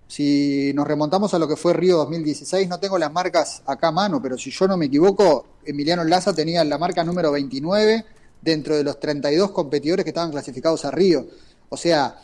Si 0.09 0.73
nos 0.75 0.87
remontamos 0.87 1.35
a 1.35 1.39
lo 1.39 1.47
que 1.47 1.57
fue 1.57 1.73
Río 1.73 1.97
2016, 1.99 2.69
no 2.69 2.81
tengo 2.81 2.97
las 2.97 3.13
marcas 3.13 3.63
acá 3.67 3.89
a 3.89 3.93
mano, 3.93 4.23
pero 4.23 4.39
si 4.39 4.51
yo 4.51 4.67
no 4.67 4.77
me 4.77 4.87
equivoco, 4.87 5.47
Emiliano 5.65 6.05
Laza 6.05 6.33
tenía 6.33 6.65
la 6.65 6.79
marca 6.79 7.05
número 7.05 7.33
29 7.33 8.05
dentro 8.41 8.77
de 8.77 8.85
los 8.85 8.99
32 8.99 9.51
competidores 9.51 10.05
que 10.05 10.11
estaban 10.11 10.31
clasificados 10.31 10.85
a 10.85 10.91
Río. 10.91 11.27
O 11.69 11.77
sea, 11.77 12.17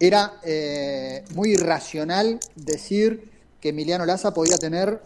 era 0.00 0.40
eh, 0.42 1.24
muy 1.34 1.52
irracional 1.52 2.40
decir 2.54 3.30
que 3.60 3.68
Emiliano 3.68 4.06
Laza 4.06 4.34
podía 4.34 4.56
tener 4.56 5.00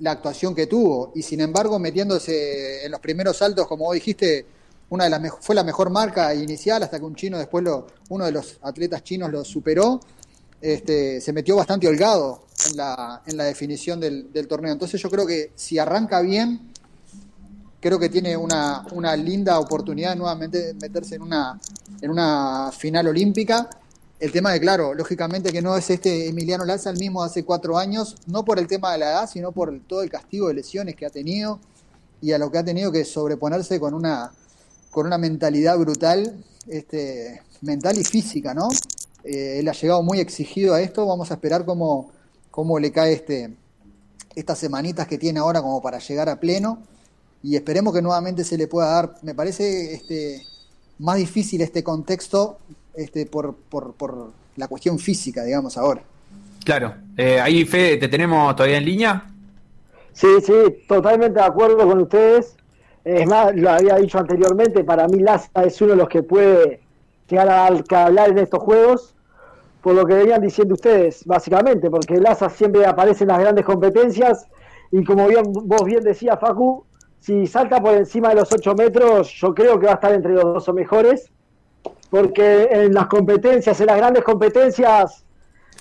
la 0.00 0.12
actuación 0.12 0.54
que 0.54 0.66
tuvo 0.66 1.12
y 1.14 1.22
sin 1.22 1.40
embargo 1.40 1.78
metiéndose 1.78 2.84
en 2.84 2.90
los 2.90 3.00
primeros 3.00 3.38
saltos, 3.38 3.66
como 3.66 3.84
vos 3.84 3.94
dijiste, 3.94 4.46
una 4.90 5.04
de 5.04 5.10
las 5.10 5.20
fue 5.40 5.54
la 5.54 5.64
mejor 5.64 5.90
marca 5.90 6.34
inicial 6.34 6.82
hasta 6.82 6.98
que 6.98 7.04
un 7.04 7.14
chino 7.14 7.38
después 7.38 7.64
lo, 7.64 7.86
uno 8.08 8.24
de 8.24 8.32
los 8.32 8.58
atletas 8.62 9.02
chinos 9.02 9.30
lo 9.30 9.44
superó. 9.44 10.00
Este, 10.60 11.20
se 11.20 11.32
metió 11.32 11.54
bastante 11.56 11.86
holgado 11.86 12.42
en 12.70 12.76
la, 12.76 13.22
en 13.26 13.36
la 13.36 13.44
definición 13.44 14.00
del, 14.00 14.48
torneo. 14.48 14.72
Entonces 14.72 15.00
yo 15.00 15.08
creo 15.08 15.26
que 15.26 15.52
si 15.54 15.78
arranca 15.78 16.20
bien, 16.20 16.72
creo 17.80 17.98
que 17.98 18.08
tiene 18.08 18.36
una, 18.36 18.84
una 18.92 19.14
linda 19.14 19.58
oportunidad 19.60 20.16
nuevamente 20.16 20.58
de 20.58 20.74
meterse 20.74 21.14
en 21.14 21.22
una, 21.22 21.60
en 22.00 22.10
una 22.10 22.72
final 22.76 23.06
olímpica 23.08 23.68
el 24.20 24.32
tema 24.32 24.52
de, 24.52 24.60
claro, 24.60 24.94
lógicamente 24.94 25.52
que 25.52 25.62
no 25.62 25.76
es 25.76 25.90
este 25.90 26.28
Emiliano 26.28 26.64
Laza 26.64 26.90
el 26.90 26.98
mismo 26.98 27.22
hace 27.22 27.44
cuatro 27.44 27.78
años, 27.78 28.16
no 28.26 28.44
por 28.44 28.58
el 28.58 28.66
tema 28.66 28.92
de 28.92 28.98
la 28.98 29.10
edad, 29.10 29.30
sino 29.30 29.52
por 29.52 29.78
todo 29.86 30.02
el 30.02 30.10
castigo 30.10 30.48
de 30.48 30.54
lesiones 30.54 30.96
que 30.96 31.06
ha 31.06 31.10
tenido 31.10 31.60
y 32.20 32.32
a 32.32 32.38
lo 32.38 32.50
que 32.50 32.58
ha 32.58 32.64
tenido 32.64 32.90
que 32.90 33.04
sobreponerse 33.04 33.78
con 33.78 33.94
una, 33.94 34.32
con 34.90 35.06
una 35.06 35.18
mentalidad 35.18 35.78
brutal, 35.78 36.44
este, 36.66 37.42
mental 37.62 37.98
y 37.98 38.04
física, 38.04 38.54
¿no? 38.54 38.68
Eh, 39.24 39.58
él 39.58 39.68
ha 39.68 39.72
llegado 39.72 40.02
muy 40.02 40.20
exigido 40.20 40.74
a 40.74 40.80
esto, 40.80 41.06
vamos 41.06 41.30
a 41.30 41.34
esperar 41.34 41.64
cómo, 41.64 42.10
cómo 42.50 42.78
le 42.78 42.92
cae 42.92 43.12
este, 43.12 43.54
estas 44.34 44.58
semanitas 44.58 45.06
que 45.06 45.18
tiene 45.18 45.40
ahora 45.40 45.60
como 45.60 45.82
para 45.82 45.98
llegar 45.98 46.28
a 46.28 46.40
pleno 46.40 46.82
y 47.42 47.56
esperemos 47.56 47.94
que 47.94 48.02
nuevamente 48.02 48.44
se 48.44 48.56
le 48.56 48.66
pueda 48.66 48.88
dar, 48.88 49.14
me 49.22 49.34
parece 49.34 49.94
este, 49.94 50.42
más 50.98 51.16
difícil 51.16 51.60
este 51.60 51.82
contexto 51.82 52.58
este, 52.94 53.26
por, 53.26 53.54
por, 53.54 53.94
por 53.94 54.32
la 54.56 54.68
cuestión 54.68 54.98
física, 54.98 55.44
digamos, 55.44 55.76
ahora. 55.76 56.02
Claro. 56.64 56.94
Eh, 57.16 57.40
ahí, 57.40 57.64
Fede, 57.64 57.96
¿te 57.96 58.08
tenemos 58.08 58.54
todavía 58.56 58.78
en 58.78 58.84
línea? 58.84 59.30
Sí, 60.12 60.26
sí, 60.44 60.52
totalmente 60.88 61.38
de 61.38 61.46
acuerdo 61.46 61.86
con 61.86 62.00
ustedes. 62.00 62.57
Es 63.04 63.26
más, 63.26 63.54
lo 63.54 63.70
había 63.70 63.96
dicho 63.96 64.18
anteriormente, 64.18 64.84
para 64.84 65.06
mí 65.08 65.20
Laza 65.20 65.64
es 65.64 65.80
uno 65.80 65.92
de 65.92 65.96
los 65.96 66.08
que 66.08 66.22
puede 66.22 66.80
llegar 67.28 67.48
a, 67.48 67.66
hablar 68.04 68.30
en 68.30 68.38
estos 68.38 68.62
juegos, 68.62 69.14
por 69.82 69.94
lo 69.94 70.04
que 70.04 70.14
venían 70.14 70.40
diciendo 70.40 70.74
ustedes, 70.74 71.24
básicamente, 71.24 71.90
porque 71.90 72.20
Laza 72.20 72.50
siempre 72.50 72.84
aparece 72.84 73.24
en 73.24 73.28
las 73.28 73.38
grandes 73.38 73.64
competencias 73.64 74.46
y 74.90 75.04
como 75.04 75.28
bien, 75.28 75.44
vos 75.52 75.84
bien 75.84 76.02
decías, 76.02 76.38
Facu, 76.40 76.84
si 77.20 77.46
salta 77.46 77.80
por 77.80 77.94
encima 77.94 78.30
de 78.30 78.36
los 78.36 78.52
8 78.52 78.74
metros, 78.74 79.30
yo 79.32 79.54
creo 79.54 79.78
que 79.78 79.86
va 79.86 79.92
a 79.92 79.94
estar 79.96 80.12
entre 80.12 80.32
los 80.32 80.44
dos 80.44 80.68
o 80.68 80.72
mejores, 80.72 81.30
porque 82.10 82.68
en 82.70 82.94
las 82.94 83.06
competencias, 83.06 83.80
en 83.80 83.86
las 83.86 83.96
grandes 83.96 84.24
competencias, 84.24 85.24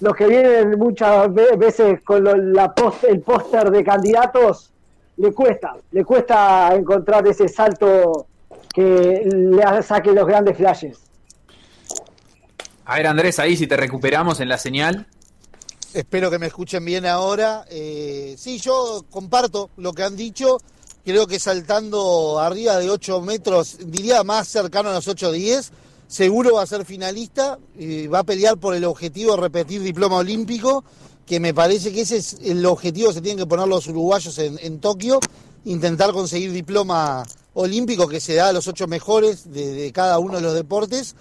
los 0.01 0.15
que 0.15 0.27
vienen 0.27 0.77
muchas 0.77 1.33
veces 1.33 2.01
con 2.03 2.23
la 2.53 2.73
el 3.07 3.21
póster 3.21 3.71
de 3.71 3.83
candidatos, 3.83 4.73
le 5.17 5.33
cuesta, 5.33 5.75
le 5.91 6.05
cuesta 6.05 6.73
encontrar 6.75 7.27
ese 7.27 7.47
salto 7.47 8.27
que 8.73 9.23
le 9.25 9.83
saque 9.83 10.11
los 10.11 10.25
grandes 10.25 10.57
flashes. 10.57 10.99
A 12.85 12.95
ver, 12.95 13.07
Andrés, 13.07 13.39
ahí 13.39 13.57
si 13.57 13.67
te 13.67 13.75
recuperamos 13.75 14.39
en 14.39 14.49
la 14.49 14.57
señal. 14.57 15.07
Espero 15.93 16.29
que 16.29 16.39
me 16.39 16.45
escuchen 16.45 16.85
bien 16.85 17.05
ahora. 17.05 17.65
Eh, 17.69 18.35
sí, 18.37 18.59
yo 18.59 19.03
comparto 19.09 19.71
lo 19.77 19.93
que 19.93 20.03
han 20.03 20.15
dicho. 20.15 20.57
Creo 21.03 21.25
que 21.25 21.39
saltando 21.39 22.39
arriba 22.39 22.77
de 22.77 22.89
8 22.89 23.21
metros, 23.21 23.77
diría 23.85 24.23
más 24.23 24.47
cercano 24.47 24.89
a 24.89 24.93
los 24.93 25.07
8-10, 25.07 25.71
seguro 26.07 26.55
va 26.55 26.63
a 26.63 26.67
ser 26.67 26.85
finalista 26.85 27.57
y 27.77 28.07
va 28.07 28.19
a 28.19 28.23
pelear 28.23 28.57
por 28.57 28.75
el 28.75 28.83
objetivo 28.83 29.35
de 29.35 29.41
repetir 29.41 29.81
diploma 29.81 30.17
olímpico, 30.17 30.83
que 31.27 31.41
me 31.41 31.53
parece 31.53 31.91
que 31.91 32.01
ese 32.01 32.17
es 32.17 32.37
el 32.41 32.65
objetivo 32.65 33.09
que 33.09 33.15
se 33.15 33.21
tienen 33.21 33.37
que 33.37 33.45
poner 33.45 33.67
los 33.67 33.85
uruguayos 33.87 34.39
en, 34.39 34.79
Tokio, 34.79 35.19
intentar 35.65 36.13
conseguir 36.13 36.53
diploma 36.53 37.23
olímpico 37.53 38.07
que 38.07 38.21
se 38.21 38.35
da 38.35 38.47
a 38.47 38.53
los 38.53 38.67
ocho 38.67 38.87
mejores 38.87 39.51
de, 39.51 39.91
cada 39.93 40.19
uno 40.19 40.37
de 40.37 40.41
los 40.41 40.53
deportes. 40.53 41.15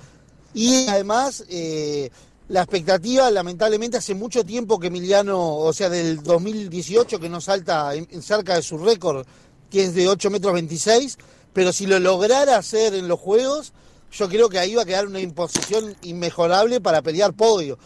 Y 0.55 0.87
además, 0.87 1.45
eh, 1.49 2.11
la 2.49 2.63
expectativa, 2.63 3.29
lamentablemente, 3.33 3.97
hace 3.97 4.15
mucho 4.15 4.45
tiempo 4.45 4.79
que 4.79 4.87
Emiliano, 4.87 5.57
o 5.57 5.73
sea, 5.73 5.89
del 5.89 6.23
2018, 6.23 7.19
que 7.19 7.29
no 7.29 7.41
salta 7.41 7.91
cerca 8.21 8.55
de 8.55 8.63
su 8.63 8.79
récord, 8.79 9.27
que 9.69 9.85
es 9.87 9.95
de 9.95 10.09
8 10.09 10.31
metros 10.31 10.55
26, 10.55 11.19
pero 11.53 11.73
si 11.73 11.87
lo 11.87 11.99
lograra 11.99 12.57
hacer 12.57 12.95
en 12.95 13.09
los 13.09 13.19
Juegos, 13.19 13.73
yo 14.13 14.29
creo 14.29 14.49
que 14.49 14.61
ahí 14.61 14.77
va 14.77 14.83
a 14.83 14.87
quedar 14.87 15.09
una 15.09 15.19
imposición 15.19 15.97
inmejorable 16.03 16.81
para 16.81 17.03
pelear 17.03 17.35
podio. 17.35 17.77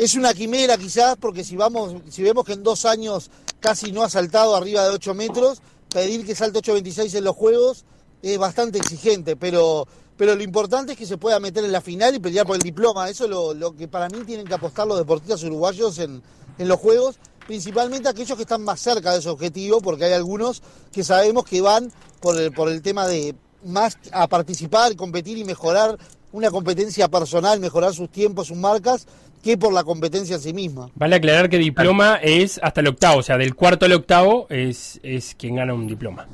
Es 0.00 0.14
una 0.14 0.32
quimera 0.32 0.78
quizás, 0.78 1.18
porque 1.20 1.44
si 1.44 1.56
vamos, 1.56 1.94
si 2.08 2.22
vemos 2.22 2.46
que 2.46 2.54
en 2.54 2.62
dos 2.62 2.86
años 2.86 3.30
casi 3.60 3.92
no 3.92 4.02
ha 4.02 4.08
saltado 4.08 4.56
arriba 4.56 4.82
de 4.82 4.94
8 4.94 5.12
metros, 5.12 5.60
pedir 5.92 6.24
que 6.24 6.34
salte 6.34 6.60
8.26 6.60 7.18
en 7.18 7.24
los 7.24 7.36
Juegos 7.36 7.84
es 8.22 8.38
bastante 8.38 8.78
exigente, 8.78 9.36
pero, 9.36 9.86
pero 10.16 10.34
lo 10.34 10.42
importante 10.42 10.92
es 10.92 10.98
que 10.98 11.04
se 11.04 11.18
pueda 11.18 11.38
meter 11.38 11.66
en 11.66 11.72
la 11.72 11.82
final 11.82 12.14
y 12.14 12.18
pelear 12.18 12.46
por 12.46 12.56
el 12.56 12.62
diploma. 12.62 13.10
Eso 13.10 13.24
es 13.24 13.58
lo, 13.58 13.76
que 13.76 13.88
para 13.88 14.08
mí 14.08 14.24
tienen 14.24 14.46
que 14.46 14.54
apostar 14.54 14.86
los 14.86 14.96
deportistas 14.96 15.42
uruguayos 15.42 15.98
en, 15.98 16.22
en 16.56 16.66
los 16.66 16.80
Juegos, 16.80 17.16
principalmente 17.46 18.08
aquellos 18.08 18.38
que 18.38 18.44
están 18.44 18.62
más 18.62 18.80
cerca 18.80 19.12
de 19.12 19.18
ese 19.18 19.28
objetivo, 19.28 19.82
porque 19.82 20.06
hay 20.06 20.14
algunos 20.14 20.62
que 20.92 21.04
sabemos 21.04 21.44
que 21.44 21.60
van 21.60 21.92
por 22.22 22.40
el, 22.40 22.52
por 22.52 22.70
el 22.70 22.80
tema 22.80 23.06
de 23.06 23.34
más 23.66 23.98
a 24.12 24.26
participar, 24.28 24.96
competir 24.96 25.36
y 25.36 25.44
mejorar 25.44 25.98
una 26.32 26.50
competencia 26.50 27.08
personal, 27.08 27.60
mejorar 27.60 27.94
sus 27.94 28.08
tiempos, 28.10 28.48
sus 28.48 28.56
marcas, 28.56 29.06
que 29.42 29.56
por 29.56 29.72
la 29.72 29.84
competencia 29.84 30.36
en 30.36 30.42
sí 30.42 30.52
misma. 30.52 30.90
Vale 30.94 31.16
aclarar 31.16 31.48
que 31.48 31.58
diploma 31.58 32.16
es 32.16 32.60
hasta 32.62 32.80
el 32.80 32.88
octavo, 32.88 33.18
o 33.18 33.22
sea, 33.22 33.38
del 33.38 33.54
cuarto 33.54 33.86
al 33.86 33.92
octavo 33.92 34.46
es, 34.50 35.00
es 35.02 35.34
quien 35.34 35.56
gana 35.56 35.72
un 35.72 35.86
diploma. 35.86 36.26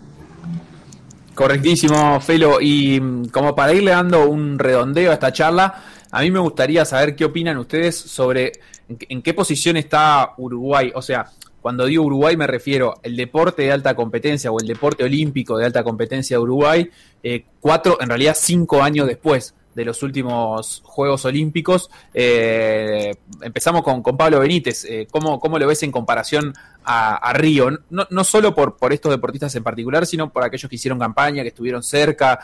Correctísimo, 1.34 2.18
Felo. 2.20 2.60
Y 2.60 2.98
mm, 2.98 3.26
como 3.26 3.54
para 3.54 3.74
irle 3.74 3.90
dando 3.90 4.28
un 4.28 4.58
redondeo 4.58 5.10
a 5.10 5.14
esta 5.14 5.32
charla, 5.32 5.84
a 6.10 6.22
mí 6.22 6.30
me 6.30 6.40
gustaría 6.40 6.84
saber 6.84 7.14
qué 7.14 7.26
opinan 7.26 7.58
ustedes 7.58 7.94
sobre 7.96 8.52
en 8.88 9.20
qué 9.22 9.34
posición 9.34 9.76
está 9.76 10.32
Uruguay. 10.38 10.92
O 10.94 11.02
sea, 11.02 11.26
cuando 11.60 11.84
digo 11.84 12.04
Uruguay 12.04 12.36
me 12.36 12.46
refiero 12.46 12.94
al 13.04 13.16
deporte 13.16 13.62
de 13.62 13.72
alta 13.72 13.94
competencia 13.94 14.50
o 14.50 14.60
el 14.60 14.66
deporte 14.66 15.04
olímpico 15.04 15.58
de 15.58 15.66
alta 15.66 15.84
competencia 15.84 16.36
de 16.36 16.42
Uruguay, 16.42 16.90
eh, 17.22 17.44
cuatro, 17.60 17.98
en 18.00 18.08
realidad 18.08 18.36
cinco 18.38 18.82
años 18.82 19.06
después 19.06 19.54
de 19.76 19.84
los 19.84 20.02
últimos 20.02 20.80
Juegos 20.84 21.26
Olímpicos. 21.26 21.90
Eh, 22.14 23.14
empezamos 23.42 23.82
con, 23.82 24.02
Pablo 24.02 24.40
Benítez. 24.40 24.86
Eh, 24.86 25.06
¿cómo, 25.10 25.38
lo 25.58 25.66
ves 25.66 25.82
en 25.82 25.92
comparación 25.92 26.54
a, 26.82 27.32
Río? 27.34 27.68
No, 27.90 28.06
no 28.08 28.24
solo 28.24 28.54
por, 28.54 28.78
por, 28.78 28.94
estos 28.94 29.12
deportistas 29.12 29.54
en 29.54 29.62
particular, 29.62 30.06
sino 30.06 30.32
por 30.32 30.42
aquellos 30.44 30.70
que 30.70 30.76
hicieron 30.76 30.98
campaña, 30.98 31.42
que 31.42 31.50
estuvieron 31.50 31.82
cerca. 31.82 32.40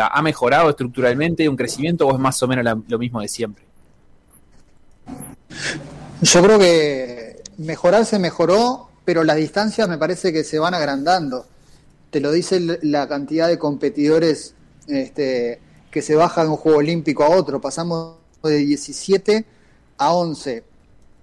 ¿Ha 0.00 0.22
mejorado 0.22 0.68
estructuralmente 0.68 1.48
un 1.48 1.56
crecimiento 1.56 2.08
o 2.08 2.12
es 2.12 2.18
más 2.18 2.42
o 2.42 2.48
menos 2.48 2.82
lo 2.88 2.98
mismo 2.98 3.20
de 3.20 3.28
siempre? 3.28 3.64
Yo 6.22 6.42
creo 6.42 6.58
que 6.58 7.42
mejorar 7.56 8.04
se 8.04 8.18
mejoró, 8.18 8.88
pero 9.04 9.22
las 9.22 9.36
distancias 9.36 9.88
me 9.88 9.96
parece 9.96 10.32
que 10.32 10.42
se 10.42 10.58
van 10.58 10.74
agrandando. 10.74 11.46
Te 12.10 12.18
lo 12.20 12.32
dice 12.32 12.60
la 12.82 13.06
cantidad 13.06 13.46
de 13.46 13.58
competidores 13.58 14.54
este, 14.88 15.60
que 15.94 16.02
se 16.02 16.16
baja 16.16 16.42
de 16.42 16.50
un 16.50 16.56
juego 16.56 16.78
olímpico 16.78 17.22
a 17.22 17.30
otro. 17.30 17.60
Pasamos 17.60 18.16
de 18.42 18.56
17 18.56 19.44
a 19.96 20.12
11. 20.12 20.64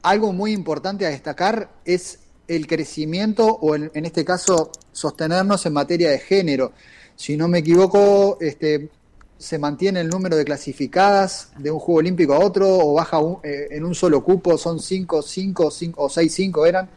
Algo 0.02 0.32
muy 0.32 0.54
importante 0.54 1.06
a 1.06 1.10
destacar 1.10 1.70
es 1.84 2.20
el 2.48 2.68
crecimiento 2.68 3.48
o 3.48 3.76
en, 3.76 3.92
este 3.94 4.24
caso 4.24 4.72
sostenernos 4.94 5.66
en 5.66 5.74
materia 5.74 6.10
de 6.10 6.20
género. 6.20 6.72
Si 7.18 7.36
no 7.36 7.50
me 7.50 7.58
equivoco, 7.58 8.38
este, 8.40 8.90
se 9.38 9.60
mantiene 9.60 10.00
el 10.00 10.08
número 10.08 10.38
de 10.38 10.46
clasificadas 10.46 11.50
de 11.58 11.70
un 11.70 11.80
juego 11.80 12.00
olímpico 12.00 12.34
a 12.34 12.40
otro 12.40 12.66
o 12.66 12.94
baja 12.94 13.20
eh, 13.44 13.68
en 13.72 13.84
un 13.84 13.94
solo 13.94 14.24
cupo, 14.24 14.58
son 14.58 14.80
5, 14.80 15.22
5, 15.22 15.70
5 15.70 16.02
o 16.02 16.08
6, 16.08 16.34
5 16.34 16.66
eran. 16.66 16.90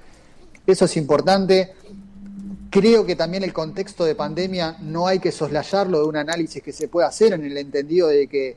Eso 0.64 0.84
es 0.84 0.96
importante. 0.96 1.72
Creo 2.74 3.06
que 3.06 3.14
también 3.14 3.44
el 3.44 3.52
contexto 3.52 4.04
de 4.04 4.16
pandemia 4.16 4.78
no 4.80 5.06
hay 5.06 5.20
que 5.20 5.30
soslayarlo 5.30 6.00
de 6.00 6.08
un 6.08 6.16
análisis 6.16 6.60
que 6.60 6.72
se 6.72 6.88
puede 6.88 7.06
hacer 7.06 7.32
en 7.32 7.44
el 7.44 7.56
entendido 7.56 8.08
de 8.08 8.26
que 8.26 8.56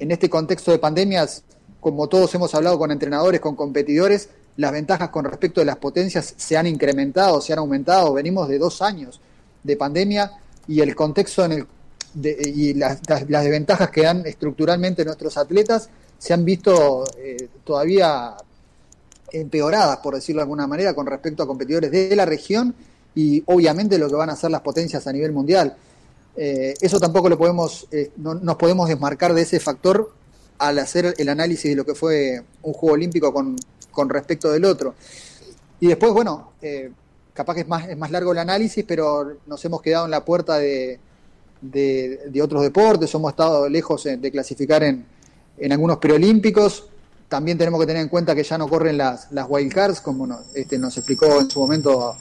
en 0.00 0.10
este 0.10 0.28
contexto 0.28 0.72
de 0.72 0.80
pandemias, 0.80 1.44
como 1.78 2.08
todos 2.08 2.34
hemos 2.34 2.52
hablado 2.56 2.80
con 2.80 2.90
entrenadores, 2.90 3.40
con 3.40 3.54
competidores, 3.54 4.28
las 4.56 4.72
ventajas 4.72 5.10
con 5.10 5.24
respecto 5.24 5.60
de 5.60 5.66
las 5.66 5.76
potencias 5.76 6.34
se 6.36 6.56
han 6.56 6.66
incrementado, 6.66 7.40
se 7.40 7.52
han 7.52 7.60
aumentado. 7.60 8.12
Venimos 8.12 8.48
de 8.48 8.58
dos 8.58 8.82
años 8.82 9.20
de 9.62 9.76
pandemia 9.76 10.32
y 10.66 10.80
el 10.80 10.96
contexto 10.96 11.44
en 11.44 11.52
el 11.52 11.66
y 12.16 12.74
las, 12.74 13.02
desventajas 13.02 13.90
que 13.90 14.02
dan 14.02 14.26
estructuralmente 14.26 15.04
nuestros 15.04 15.36
atletas 15.36 15.90
se 16.18 16.34
han 16.34 16.44
visto 16.44 17.04
eh, 17.18 17.48
todavía 17.62 18.34
empeoradas, 19.30 19.98
por 19.98 20.16
decirlo 20.16 20.40
de 20.40 20.42
alguna 20.42 20.66
manera, 20.66 20.92
con 20.92 21.06
respecto 21.06 21.44
a 21.44 21.46
competidores 21.46 21.92
de 21.92 22.16
la 22.16 22.24
región 22.24 22.74
y 23.14 23.42
obviamente 23.46 23.98
lo 23.98 24.08
que 24.08 24.14
van 24.14 24.30
a 24.30 24.32
hacer 24.32 24.50
las 24.50 24.60
potencias 24.60 25.06
a 25.06 25.12
nivel 25.12 25.32
mundial. 25.32 25.76
Eh, 26.36 26.74
eso 26.80 26.98
tampoco 26.98 27.28
lo 27.28 27.38
podemos, 27.38 27.86
eh, 27.92 28.10
no, 28.16 28.34
nos 28.34 28.56
podemos 28.56 28.88
desmarcar 28.88 29.34
de 29.34 29.42
ese 29.42 29.60
factor 29.60 30.12
al 30.58 30.78
hacer 30.78 31.14
el 31.18 31.28
análisis 31.28 31.70
de 31.70 31.76
lo 31.76 31.84
que 31.84 31.94
fue 31.94 32.42
un 32.62 32.72
juego 32.72 32.94
olímpico 32.94 33.32
con, 33.32 33.56
con 33.90 34.08
respecto 34.08 34.50
del 34.50 34.64
otro. 34.64 34.94
Y 35.80 35.88
después, 35.88 36.12
bueno, 36.12 36.52
capaz 37.34 37.54
que 37.54 37.60
es 37.60 37.68
más, 37.68 37.88
es 37.88 37.96
más 37.96 38.10
largo 38.10 38.32
el 38.32 38.38
análisis, 38.38 38.84
pero 38.86 39.36
nos 39.46 39.64
hemos 39.64 39.82
quedado 39.82 40.06
en 40.06 40.10
la 40.10 40.24
puerta 40.24 40.58
de, 40.58 40.98
de, 41.60 42.42
otros 42.42 42.62
deportes, 42.62 43.12
hemos 43.14 43.32
estado 43.32 43.68
lejos 43.68 44.04
de 44.04 44.30
clasificar 44.30 44.82
en, 44.82 45.04
en 45.58 45.72
algunos 45.72 45.98
preolímpicos. 45.98 46.86
También 47.28 47.58
tenemos 47.58 47.80
que 47.80 47.86
tener 47.86 48.02
en 48.02 48.08
cuenta 48.08 48.34
que 48.34 48.42
ya 48.42 48.58
no 48.58 48.68
corren 48.68 48.98
las, 48.98 49.30
las 49.32 49.46
wildcards, 49.48 50.00
como 50.00 50.28
este, 50.54 50.78
nos 50.78 50.96
explicó 50.96 51.40
en 51.40 51.50
su 51.50 51.60
momento, 51.60 52.16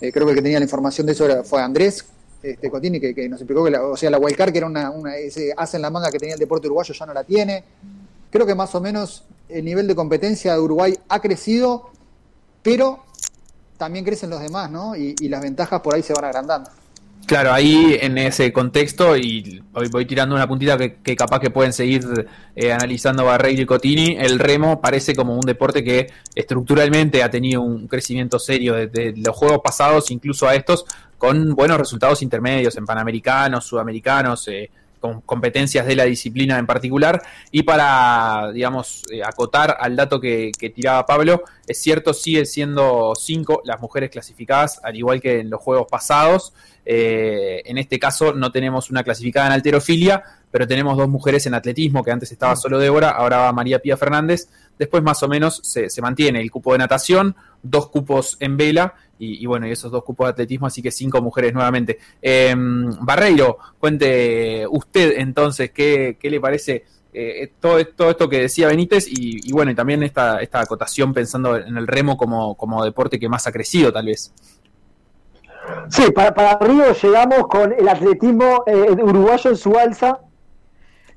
eh, 0.00 0.12
creo 0.12 0.26
que 0.26 0.32
el 0.32 0.36
que 0.36 0.42
tenía 0.42 0.58
la 0.58 0.64
información 0.64 1.06
de 1.06 1.12
eso 1.12 1.44
fue 1.44 1.62
Andrés 1.62 2.04
este, 2.42 2.70
Cotini, 2.70 3.00
que, 3.00 3.28
nos 3.28 3.40
explicó 3.40 3.64
que 3.64 3.70
la, 3.70 3.82
o 3.82 3.96
sea, 3.96 4.10
la 4.10 4.18
wildcard, 4.18 4.52
que 4.52 4.58
era 4.58 4.66
una, 4.66 5.16
ese 5.16 5.52
hace 5.56 5.76
en 5.76 5.82
la 5.82 5.90
manga 5.90 6.10
que 6.10 6.18
tenía 6.18 6.34
el 6.34 6.40
deporte 6.40 6.66
uruguayo, 6.66 6.94
ya 6.94 7.06
no 7.06 7.12
la 7.12 7.24
tiene. 7.24 7.64
Creo 8.30 8.46
que 8.46 8.54
más 8.54 8.74
o 8.74 8.80
menos 8.80 9.24
el 9.48 9.64
nivel 9.64 9.86
de 9.86 9.94
competencia 9.94 10.54
de 10.54 10.60
Uruguay 10.60 10.96
ha 11.08 11.20
crecido, 11.20 11.90
pero 12.62 13.04
también 13.76 14.04
crecen 14.04 14.30
los 14.30 14.40
demás, 14.40 14.70
¿no? 14.70 14.94
y 14.96 15.28
las 15.28 15.42
ventajas 15.42 15.80
por 15.80 15.94
ahí 15.94 16.02
se 16.02 16.12
van 16.12 16.24
agrandando. 16.24 16.70
Claro, 17.26 17.52
ahí 17.52 17.96
en 18.00 18.18
ese 18.18 18.52
contexto, 18.52 19.16
y 19.16 19.62
hoy 19.72 19.88
voy 19.88 20.04
tirando 20.04 20.34
una 20.34 20.48
puntita 20.48 20.76
que, 20.76 21.16
capaz 21.16 21.38
que 21.38 21.50
pueden 21.50 21.72
seguir 21.72 22.02
eh, 22.56 22.72
analizando 22.72 23.24
Barreiro 23.24 23.62
y 23.62 23.66
Cotini, 23.66 24.16
el 24.18 24.40
remo 24.40 24.80
parece 24.80 25.14
como 25.14 25.34
un 25.34 25.42
deporte 25.42 25.84
que 25.84 26.08
estructuralmente 26.34 27.22
ha 27.22 27.30
tenido 27.30 27.62
un 27.62 27.86
crecimiento 27.86 28.40
serio 28.40 28.74
desde 28.74 29.14
los 29.16 29.36
juegos 29.36 29.60
pasados, 29.62 30.10
incluso 30.10 30.48
a 30.48 30.56
estos, 30.56 30.84
con 31.18 31.54
buenos 31.54 31.78
resultados 31.78 32.20
intermedios 32.22 32.76
en 32.76 32.84
panamericanos, 32.84 33.64
sudamericanos, 33.64 34.48
eh, 34.48 34.70
con 35.00 35.22
competencias 35.22 35.86
de 35.86 35.96
la 35.96 36.04
disciplina 36.04 36.58
en 36.58 36.66
particular. 36.66 37.22
Y 37.50 37.62
para, 37.62 38.50
digamos, 38.52 39.02
eh, 39.10 39.22
acotar 39.24 39.76
al 39.80 39.96
dato 39.96 40.20
que, 40.20 40.52
que, 40.56 40.70
tiraba 40.70 41.06
Pablo, 41.06 41.42
es 41.66 41.80
cierto, 41.80 42.12
sigue 42.12 42.44
siendo 42.44 43.14
cinco 43.16 43.62
las 43.64 43.80
mujeres 43.80 44.10
clasificadas, 44.10 44.80
al 44.84 44.96
igual 44.96 45.20
que 45.20 45.40
en 45.40 45.50
los 45.50 45.60
juegos 45.60 45.86
pasados. 45.90 46.52
Eh, 46.84 47.62
en 47.66 47.78
este 47.78 47.98
caso 47.98 48.32
no 48.32 48.50
tenemos 48.50 48.90
una 48.90 49.02
clasificada 49.02 49.46
en 49.46 49.52
alterofilia, 49.52 50.22
pero 50.50 50.66
tenemos 50.66 50.96
dos 50.96 51.08
mujeres 51.08 51.46
en 51.46 51.54
atletismo, 51.54 52.02
que 52.02 52.10
antes 52.10 52.32
estaba 52.32 52.56
solo 52.56 52.78
Débora, 52.78 53.10
ahora 53.10 53.38
va 53.38 53.52
María 53.52 53.78
Pía 53.78 53.96
Fernández. 53.96 54.48
Después 54.78 55.02
más 55.02 55.22
o 55.22 55.28
menos 55.28 55.60
se, 55.62 55.90
se 55.90 56.02
mantiene 56.02 56.40
el 56.40 56.50
cupo 56.50 56.72
de 56.72 56.78
natación, 56.78 57.36
dos 57.62 57.88
cupos 57.88 58.36
en 58.40 58.56
vela 58.56 58.94
y, 59.22 59.44
bueno, 59.44 59.66
y 59.66 59.72
esos 59.72 59.92
dos 59.92 60.02
cupos 60.02 60.26
de 60.26 60.30
atletismo, 60.30 60.66
así 60.66 60.80
que 60.80 60.90
cinco 60.90 61.20
mujeres 61.20 61.52
nuevamente. 61.52 61.98
Eh, 62.22 62.54
Barreiro, 62.56 63.58
cuente 63.78 64.66
usted 64.68 65.18
entonces 65.18 65.70
qué, 65.72 66.16
qué 66.18 66.30
le 66.30 66.40
parece 66.40 66.84
eh, 67.12 67.52
todo, 67.60 67.84
todo, 67.84 68.10
esto 68.10 68.28
que 68.28 68.42
decía 68.42 68.68
Benítez 68.68 69.06
y, 69.08 69.52
bueno, 69.52 69.72
y 69.72 69.74
también 69.74 70.02
esta, 70.02 70.40
esta 70.40 70.60
acotación 70.60 71.12
pensando 71.12 71.56
en 71.56 71.76
el 71.76 71.86
remo 71.86 72.16
como, 72.16 72.54
como 72.54 72.84
deporte 72.84 73.18
que 73.18 73.28
más 73.28 73.46
ha 73.46 73.52
crecido 73.52 73.92
tal 73.92 74.06
vez. 74.06 74.32
Sí, 75.88 76.10
para, 76.12 76.32
para 76.32 76.58
Río 76.58 76.92
llegamos 76.94 77.46
con 77.48 77.72
el 77.72 77.88
atletismo 77.88 78.62
eh, 78.66 78.90
uruguayo 79.02 79.50
en 79.50 79.56
su 79.56 79.76
alza 79.76 80.20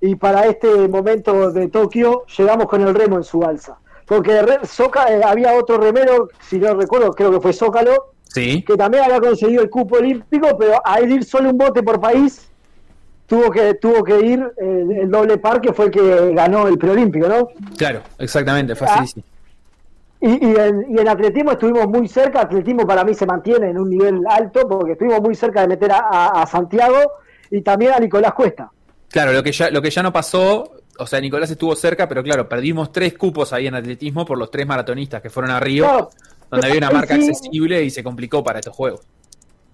y 0.02 0.16
para 0.16 0.46
este 0.48 0.88
momento 0.90 1.52
de 1.52 1.70
Tokio 1.70 2.26
llegamos 2.38 2.66
con 2.66 2.82
el 2.82 2.94
remo 2.94 3.18
en 3.18 3.24
su 3.24 3.44
alza. 3.44 3.78
Porque 4.06 4.32
eh, 4.32 5.22
había 5.26 5.54
otro 5.54 5.78
remero, 5.78 6.30
si 6.42 6.60
no 6.60 6.74
recuerdo, 6.76 7.12
creo 7.12 7.32
que 7.32 7.40
fue 7.40 7.54
Zócalo, 7.54 8.14
sí. 8.24 8.64
que 8.64 8.76
también 8.76 9.04
había 9.04 9.20
conseguido 9.20 9.62
el 9.62 9.70
cupo 9.70 9.98
olímpico, 9.98 10.58
pero 10.58 10.82
al 10.86 11.12
ir 11.12 11.24
solo 11.24 11.50
un 11.50 11.58
bote 11.58 11.82
por 11.84 12.00
país, 12.00 12.50
tuvo 13.28 13.50
que 13.50 13.76
tuvo 13.76 14.04
que 14.04 14.20
ir 14.20 14.40
eh, 14.58 15.00
el 15.02 15.12
doble 15.12 15.38
par 15.38 15.62
que 15.62 15.74
fue 15.74 15.86
el 15.86 15.92
que 15.92 16.34
ganó 16.34 16.68
el 16.68 16.78
preolímpico, 16.78 17.28
¿no? 17.28 17.50
Claro, 17.78 18.02
exactamente, 18.20 18.74
así. 18.74 19.22
Ah, 19.22 19.24
y, 20.22 20.28
y, 20.28 20.56
en, 20.56 20.86
y, 20.90 21.02
en, 21.02 21.08
atletismo 21.08 21.52
estuvimos 21.52 21.88
muy 21.88 22.08
cerca, 22.08 22.42
atletismo 22.42 22.88
para 22.88 23.04
mí 23.04 23.14
se 23.14 23.26
mantiene 23.26 23.72
en 23.72 23.78
un 23.78 23.90
nivel 23.90 24.22
alto 24.30 24.68
porque 24.70 24.94
estuvimos 24.94 25.22
muy 25.22 25.36
cerca 25.36 25.62
de 25.62 25.68
meter 25.68 25.92
a, 25.92 26.28
a, 26.30 26.48
Santiago 26.48 26.98
y 27.52 27.62
también 27.62 27.92
a 27.92 28.00
Nicolás 28.00 28.34
Cuesta. 28.34 28.72
Claro, 29.10 29.34
lo 29.34 29.44
que 29.44 29.52
ya, 29.52 29.70
lo 29.70 29.82
que 29.82 29.90
ya 29.90 30.02
no 30.02 30.14
pasó, 30.14 30.72
o 30.98 31.08
sea, 31.08 31.20
Nicolás 31.20 31.50
estuvo 31.50 31.76
cerca, 31.76 32.08
pero 32.08 32.24
claro, 32.24 32.48
perdimos 32.48 32.92
tres 32.92 33.18
cupos 33.18 33.54
ahí 33.54 33.68
en 33.68 33.76
atletismo 33.76 34.26
por 34.26 34.38
los 34.38 34.52
tres 34.52 34.68
maratonistas 34.68 35.22
que 35.22 35.30
fueron 35.30 35.52
a 35.52 35.60
Río, 35.60 35.86
claro, 35.86 36.10
donde 36.50 36.68
había 36.68 36.78
una 36.80 36.92
marca 36.92 37.16
sí, 37.16 37.30
accesible 37.30 37.84
y 37.84 37.90
se 37.90 38.04
complicó 38.04 38.44
para 38.44 38.60
estos 38.60 38.76
juegos. 38.76 39.02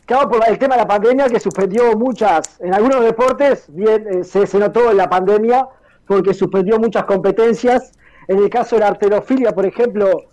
Claro, 0.06 0.30
por 0.30 0.48
el 0.48 0.58
tema 0.58 0.76
de 0.76 0.82
la 0.82 0.88
pandemia 0.88 1.28
que 1.28 1.40
suspendió 1.40 1.96
muchas, 1.96 2.60
en 2.62 2.74
algunos 2.74 3.04
deportes 3.04 3.66
bien 3.70 4.08
eh, 4.08 4.24
se, 4.24 4.48
se, 4.48 4.58
notó 4.58 4.90
en 4.90 4.98
la 4.98 5.10
pandemia 5.10 5.68
porque 6.08 6.34
suspendió 6.34 6.80
muchas 6.80 7.04
competencias. 7.06 7.92
En 8.28 8.40
el 8.40 8.50
caso 8.50 8.76
de 8.76 8.82
la 8.82 8.88
arterofilia, 8.88 9.52
por 9.54 9.66
ejemplo, 9.66 10.26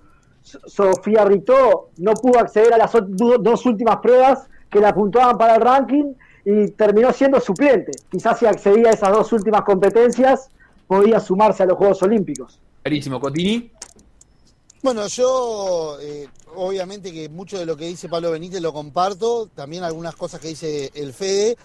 Sofía 0.42 1.25
Ritó 1.25 1.90
no 1.99 2.12
pudo 2.14 2.38
acceder 2.38 2.72
a 2.72 2.79
las 2.79 2.92
dos 2.92 3.66
últimas 3.66 3.96
pruebas 3.96 4.49
que 4.70 4.81
la 4.81 4.90
apuntaban 4.90 5.37
para 5.37 5.57
el 5.57 5.61
ranking 5.61 6.14
y 6.44 6.70
terminó 6.70 7.12
siendo 7.12 7.40
suplente. 7.40 7.92
Quizás 8.11 8.38
si 8.38 8.46
accedía 8.46 8.90
a 8.90 8.92
esas 8.92 9.11
dos 9.11 9.33
últimas 9.33 9.62
competencias 9.62 10.51
podía 10.87 11.20
sumarse 11.20 11.62
a 11.62 11.66
los 11.66 11.77
Juegos 11.77 12.03
Olímpicos. 12.03 12.59
Clarísimo, 12.83 13.20
Cotini. 13.20 13.70
Bueno, 14.83 15.07
yo 15.09 15.99
eh, 16.01 16.29
obviamente 16.55 17.12
que 17.12 17.29
mucho 17.29 17.59
de 17.59 17.66
lo 17.66 17.77
que 17.77 17.87
dice 17.87 18.09
Pablo 18.09 18.31
Benítez 18.31 18.61
lo 18.61 18.72
comparto, 18.72 19.49
también 19.55 19.83
algunas 19.83 20.14
cosas 20.14 20.40
que 20.40 20.49
dice 20.49 20.92
el 20.94 21.12
Fede. 21.12 21.57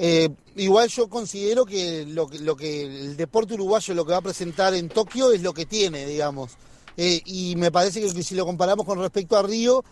Eh, 0.00 0.28
igual 0.54 0.88
yo 0.88 1.08
considero 1.08 1.66
que 1.66 2.06
lo, 2.06 2.28
lo, 2.40 2.54
que 2.54 2.82
el 2.82 3.16
deporte 3.16 3.54
uruguayo 3.54 3.94
lo 3.94 4.04
que 4.04 4.12
va 4.12 4.18
a 4.18 4.22
presentar 4.22 4.74
en 4.74 4.88
Tokio 4.88 5.32
es 5.32 5.42
lo 5.42 5.52
que 5.52 5.66
tiene, 5.66 6.06
digamos. 6.06 6.52
Eh, 6.96 7.20
y 7.24 7.56
me 7.56 7.72
parece 7.72 8.00
que 8.00 8.22
si 8.22 8.34
lo 8.36 8.46
comparamos 8.46 8.86
con 8.86 9.00
respecto 9.00 9.36
a 9.36 9.42
Río, 9.42 9.84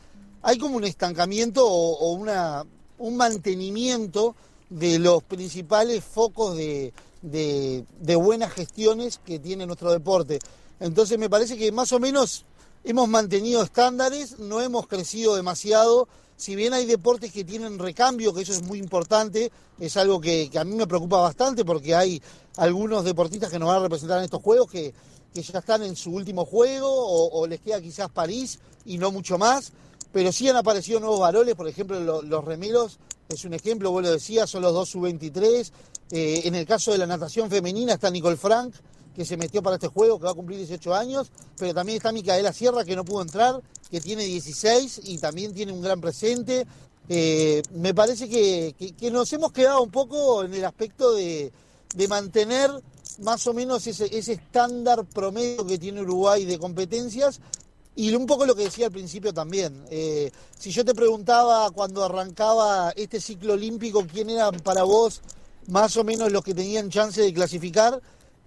hay 0.42 0.58
como 0.58 0.76
un 0.76 0.84
estancamiento 0.84 1.66
o, 1.66 1.98
o 1.98 2.12
una, 2.12 2.64
un 2.98 3.16
mantenimiento 3.16 4.36
de 4.70 5.00
los 5.00 5.22
principales 5.24 6.04
focos 6.04 6.56
de, 6.56 6.92
de, 7.22 7.84
de 8.00 8.16
buenas 8.16 8.52
gestiones 8.52 9.20
que 9.24 9.38
tiene 9.38 9.66
nuestro 9.66 9.92
deporte. 9.92 10.38
Entonces 10.80 11.18
me 11.18 11.30
parece 11.30 11.56
que 11.56 11.72
más 11.72 11.92
o 11.92 11.98
menos 11.98 12.44
hemos 12.84 13.08
mantenido 13.08 13.62
estándares, 13.62 14.38
no 14.38 14.60
hemos 14.60 14.86
crecido 14.86 15.36
demasiado. 15.36 16.08
Si 16.36 16.54
bien 16.54 16.74
hay 16.74 16.84
deportes 16.86 17.32
que 17.32 17.44
tienen 17.44 17.78
recambio, 17.78 18.34
que 18.34 18.42
eso 18.42 18.52
es 18.52 18.62
muy 18.62 18.78
importante, 18.78 19.50
es 19.80 19.96
algo 19.96 20.20
que, 20.20 20.50
que 20.50 20.58
a 20.58 20.64
mí 20.64 20.74
me 20.74 20.86
preocupa 20.86 21.18
bastante 21.18 21.64
porque 21.64 21.94
hay 21.94 22.22
algunos 22.56 23.04
deportistas 23.04 23.50
que 23.50 23.58
nos 23.58 23.68
van 23.68 23.78
a 23.78 23.82
representar 23.82 24.18
en 24.18 24.24
estos 24.24 24.42
juegos 24.42 24.70
que, 24.70 24.94
que 25.34 25.42
ya 25.42 25.58
están 25.58 25.82
en 25.82 25.96
su 25.96 26.12
último 26.12 26.44
juego 26.44 26.88
o, 26.88 27.46
les 27.46 27.60
queda 27.60 27.80
quizás 27.80 28.10
París 28.10 28.58
y 28.84 28.98
no 28.98 29.12
mucho 29.12 29.38
más. 29.38 29.72
Pero 30.12 30.32
sí 30.32 30.48
han 30.48 30.56
aparecido 30.56 30.98
nuevos 31.00 31.20
varones, 31.20 31.54
por 31.54 31.68
ejemplo, 31.68 32.22
los 32.22 32.44
remeros 32.44 32.98
es 33.28 33.44
un 33.44 33.54
ejemplo, 33.54 33.90
vos 33.90 34.02
lo 34.02 34.10
decías, 34.10 34.48
son 34.48 34.62
los 34.62 34.72
dos 34.72 34.88
sub-23. 34.90 35.70
Eh, 36.12 36.42
en 36.44 36.54
el 36.54 36.66
caso 36.66 36.92
de 36.92 36.98
la 36.98 37.06
natación 37.06 37.50
femenina 37.50 37.94
está 37.94 38.10
Nicole 38.10 38.36
Frank, 38.36 38.74
que 39.14 39.24
se 39.24 39.36
metió 39.36 39.62
para 39.62 39.76
este 39.76 39.88
juego, 39.88 40.18
que 40.18 40.26
va 40.26 40.30
a 40.30 40.34
cumplir 40.34 40.58
18 40.58 40.94
años, 40.94 41.32
pero 41.56 41.74
también 41.74 41.96
está 41.96 42.12
Micaela 42.12 42.52
Sierra, 42.52 42.84
que 42.84 42.94
no 42.94 43.04
pudo 43.04 43.22
entrar, 43.22 43.60
que 43.90 44.00
tiene 44.00 44.24
16 44.24 45.00
y 45.04 45.18
también 45.18 45.54
tiene 45.54 45.72
un 45.72 45.80
gran 45.80 46.00
presente. 46.00 46.66
Eh, 47.08 47.62
me 47.74 47.94
parece 47.94 48.28
que, 48.28 48.74
nos 49.10 49.32
hemos 49.32 49.52
quedado 49.52 49.82
un 49.82 49.90
poco 49.90 50.44
en 50.44 50.54
el 50.54 50.64
aspecto 50.64 51.14
de, 51.14 51.52
mantener 52.08 52.70
más 53.20 53.46
o 53.46 53.54
menos 53.54 53.86
ese, 53.86 54.18
estándar 54.18 55.04
promedio 55.06 55.66
que 55.66 55.78
tiene 55.78 56.02
Uruguay 56.02 56.44
de 56.44 56.58
competencias 56.58 57.40
y 57.96 58.14
un 58.14 58.26
poco 58.26 58.44
lo 58.44 58.54
que 58.54 58.64
decía 58.64 58.86
al 58.86 58.92
principio 58.92 59.32
también. 59.32 59.84
Eh, 59.90 60.30
si 60.56 60.70
yo 60.70 60.84
te 60.84 60.94
preguntaba 60.94 61.70
cuando 61.70 62.04
arrancaba 62.04 62.92
este 62.94 63.20
ciclo 63.20 63.54
olímpico, 63.54 64.06
¿quién 64.06 64.28
eran 64.28 64.60
para 64.60 64.82
vos 64.82 65.22
más 65.68 65.96
o 65.96 66.04
menos 66.04 66.30
los 66.30 66.44
que 66.44 66.54
tenían 66.54 66.90
chance 66.90 67.22
de 67.22 67.32
clasificar? 67.32 68.00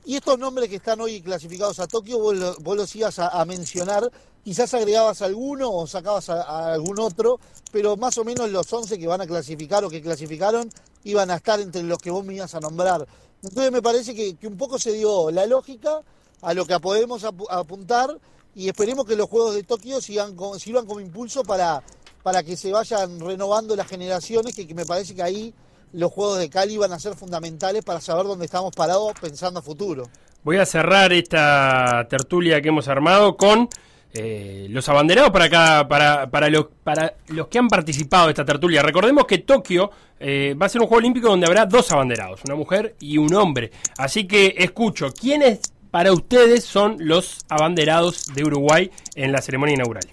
Y 0.06 0.16
estos 0.16 0.38
nombres 0.38 0.70
que 0.70 0.76
están 0.76 1.02
hoy 1.02 1.22
clasificados 1.22 1.80
a 1.80 1.88
Tokio, 1.88 2.20
vos, 2.20 2.36
lo, 2.36 2.56
vos 2.60 2.78
los 2.78 2.96
ibas 2.96 3.18
a, 3.18 3.44
mencionar, 3.46 4.10
quizás 4.44 4.74
agregabas 4.76 5.24
alguno 5.24 5.72
o 5.72 5.88
sacabas 5.88 6.30
a, 6.30 6.74
algún 6.74 7.00
otro, 7.00 7.40
pero 7.72 7.98
más 7.98 8.18
o 8.20 8.24
menos 8.24 8.52
los 8.52 8.72
11 8.72 9.00
que 9.00 9.08
van 9.08 9.22
a 9.22 9.28
clasificar 9.28 9.84
o 9.84 9.90
que 9.90 10.02
clasificaron 10.02 10.70
iban 11.04 11.32
a 11.32 11.36
estar 11.36 11.60
entre 11.60 11.82
los 11.84 11.98
que 11.98 12.12
vos 12.12 12.24
me 12.24 12.36
ibas 12.36 12.54
a 12.54 12.60
nombrar. 12.60 13.08
Entonces 13.42 13.72
me 13.72 13.82
parece 13.82 14.14
que, 14.14 14.48
un 14.48 14.58
poco 14.58 14.78
se 14.78 14.94
dio 14.94 15.32
la 15.32 15.48
lógica 15.48 16.02
a 16.42 16.54
lo 16.54 16.66
que 16.66 16.80
podemos 16.80 17.24
ap 17.24 17.42
apuntar 17.50 18.18
y 18.60 18.68
esperemos 18.68 19.06
que 19.06 19.16
los 19.16 19.30
Juegos 19.30 19.56
de 19.56 19.64
Tokio 19.64 20.02
sigan, 20.02 20.36
sirvan 20.58 20.86
como 20.86 21.00
impulso 21.00 21.44
para, 21.44 21.82
para 22.22 22.44
que 22.44 22.58
se 22.58 22.74
vayan 22.74 23.18
renovando 23.22 23.74
las 23.74 23.88
generaciones, 23.88 24.54
que, 24.54 24.68
que 24.68 24.74
me 24.74 24.86
parece 24.86 25.16
que 25.16 25.24
ahí 25.24 25.54
los 25.94 26.12
juegos 26.12 26.40
de 26.40 26.50
Cali 26.50 26.76
van 26.76 26.92
a 26.92 27.00
ser 27.00 27.16
fundamentales 27.16 27.86
para 27.86 28.02
saber 28.02 28.26
dónde 28.26 28.44
estamos 28.44 28.76
parados 28.76 29.14
pensando 29.22 29.62
a 29.62 29.64
futuro. 29.64 30.10
Voy 30.44 30.58
a 30.58 30.66
cerrar 30.66 31.14
esta 31.14 32.06
tertulia 32.10 32.62
que 32.62 32.68
hemos 32.68 32.90
armado 32.90 33.38
con 33.38 33.70
eh, 34.14 34.68
los 34.70 34.90
abanderados 34.90 35.32
para 35.32 35.46
acá, 35.46 35.88
para, 35.88 36.30
para, 36.30 36.50
los, 36.50 36.66
para 36.84 37.16
los 37.30 37.48
que 37.48 37.60
han 37.60 37.70
participado 37.70 38.26
de 38.26 38.32
esta 38.32 38.44
tertulia. 38.44 38.82
Recordemos 38.82 39.26
que 39.26 39.38
Tokio 39.38 39.90
eh, 40.20 40.54
va 40.62 40.66
a 40.66 40.70
ser 40.70 40.82
un 40.82 40.88
juego 40.88 41.00
olímpico 41.00 41.30
donde 41.30 41.48
habrá 41.48 41.66
dos 41.66 41.90
abanderados, 41.94 42.42
una 42.44 42.56
mujer 42.56 42.98
y 43.00 43.18
un 43.18 43.34
hombre. 43.34 43.72
Así 43.98 44.28
que 44.28 44.56
escucho, 44.58 45.14
¿quiénes 45.14 45.62
para 45.92 46.14
ustedes 46.14 46.64
son 46.64 46.98
los 47.00 47.46
abanderados 47.50 48.34
de 48.34 48.44
Uruguay 48.44 48.92
en 49.16 49.32
la 49.32 49.42
ceremonia 49.42 49.76
inaugural? 49.76 50.06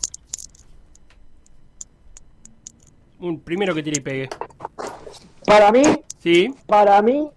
Un 3.21 3.41
primero 3.41 3.75
que 3.75 3.83
tire 3.83 3.99
y 3.99 4.01
pegue. 4.01 4.29
Para 5.45 5.73
mí, 5.73 5.83
sí. 6.19 6.55
para 6.67 7.01
mí, 7.03 7.31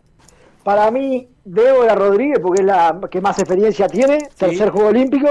para 0.63 0.91
mí, 0.91 1.29
Débora 1.45 1.95
Rodríguez, 1.95 2.39
porque 2.41 2.61
es 2.61 2.67
la 2.67 2.99
que 3.09 3.21
más 3.21 3.39
experiencia 3.39 3.87
tiene, 3.87 4.19
sí. 4.19 4.35
tercer 4.37 4.69
juego 4.69 4.89
olímpico, 4.89 5.29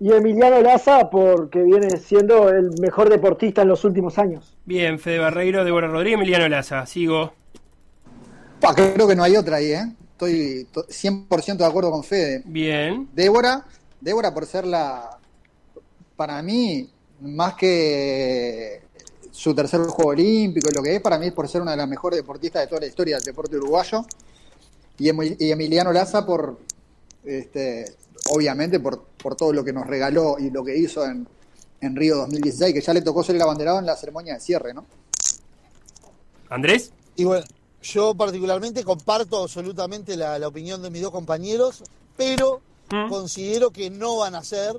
y 0.00 0.12
Emiliano 0.12 0.60
Laza, 0.60 1.10
porque 1.10 1.62
viene 1.62 1.96
siendo 1.96 2.48
el 2.48 2.70
mejor 2.80 3.08
deportista 3.08 3.62
en 3.62 3.68
los 3.68 3.84
últimos 3.84 4.18
años. 4.18 4.56
Bien, 4.64 4.98
Fede 4.98 5.18
Barreiro, 5.18 5.64
Débora 5.64 5.88
Rodríguez, 5.88 6.18
Emiliano 6.18 6.48
Laza, 6.48 6.84
sigo. 6.86 7.32
Pa, 8.60 8.74
creo 8.74 9.06
que 9.06 9.14
no 9.14 9.22
hay 9.22 9.36
otra 9.36 9.56
ahí, 9.56 9.72
¿eh? 9.72 9.84
Estoy 10.24 10.68
100% 10.72 11.56
de 11.56 11.64
acuerdo 11.64 11.90
con 11.90 12.04
Fede. 12.04 12.42
Bien. 12.44 13.08
Débora, 13.12 13.64
Débora 14.00 14.32
por 14.32 14.46
ser 14.46 14.64
la, 14.66 15.18
para 16.14 16.40
mí, 16.42 16.88
más 17.20 17.54
que 17.54 18.82
su 19.32 19.54
tercer 19.54 19.80
juego 19.80 20.10
olímpico 20.10 20.68
y 20.70 20.74
lo 20.74 20.82
que 20.82 20.96
es, 20.96 21.00
para 21.00 21.18
mí 21.18 21.26
es 21.26 21.32
por 21.32 21.48
ser 21.48 21.62
una 21.62 21.72
de 21.72 21.78
las 21.78 21.88
mejores 21.88 22.18
deportistas 22.18 22.62
de 22.62 22.68
toda 22.68 22.82
la 22.82 22.86
historia 22.86 23.16
del 23.16 23.24
deporte 23.24 23.56
uruguayo. 23.56 24.04
Y, 24.98 25.10
y 25.44 25.50
Emiliano 25.50 25.92
Laza 25.92 26.24
por, 26.24 26.58
este, 27.24 27.84
obviamente, 28.30 28.78
por, 28.78 29.02
por 29.20 29.34
todo 29.34 29.52
lo 29.52 29.64
que 29.64 29.72
nos 29.72 29.86
regaló 29.86 30.36
y 30.38 30.50
lo 30.50 30.62
que 30.62 30.76
hizo 30.76 31.04
en, 31.04 31.26
en 31.80 31.96
Río 31.96 32.16
2016, 32.18 32.72
que 32.72 32.80
ya 32.80 32.94
le 32.94 33.02
tocó 33.02 33.24
ser 33.24 33.34
el 33.34 33.42
abanderado 33.42 33.80
en 33.80 33.86
la 33.86 33.96
ceremonia 33.96 34.34
de 34.34 34.40
cierre, 34.40 34.72
¿no? 34.72 34.86
Andrés. 36.48 36.92
Y 37.16 37.24
bueno, 37.24 37.44
yo 37.82 38.14
particularmente 38.14 38.84
comparto 38.84 39.42
absolutamente 39.42 40.16
la, 40.16 40.38
la 40.38 40.48
opinión 40.48 40.82
de 40.82 40.90
mis 40.90 41.02
dos 41.02 41.10
compañeros, 41.10 41.82
pero 42.16 42.60
¿Mm? 42.90 43.08
considero 43.08 43.70
que 43.70 43.90
no 43.90 44.18
van 44.18 44.34
a 44.34 44.44
ser 44.44 44.76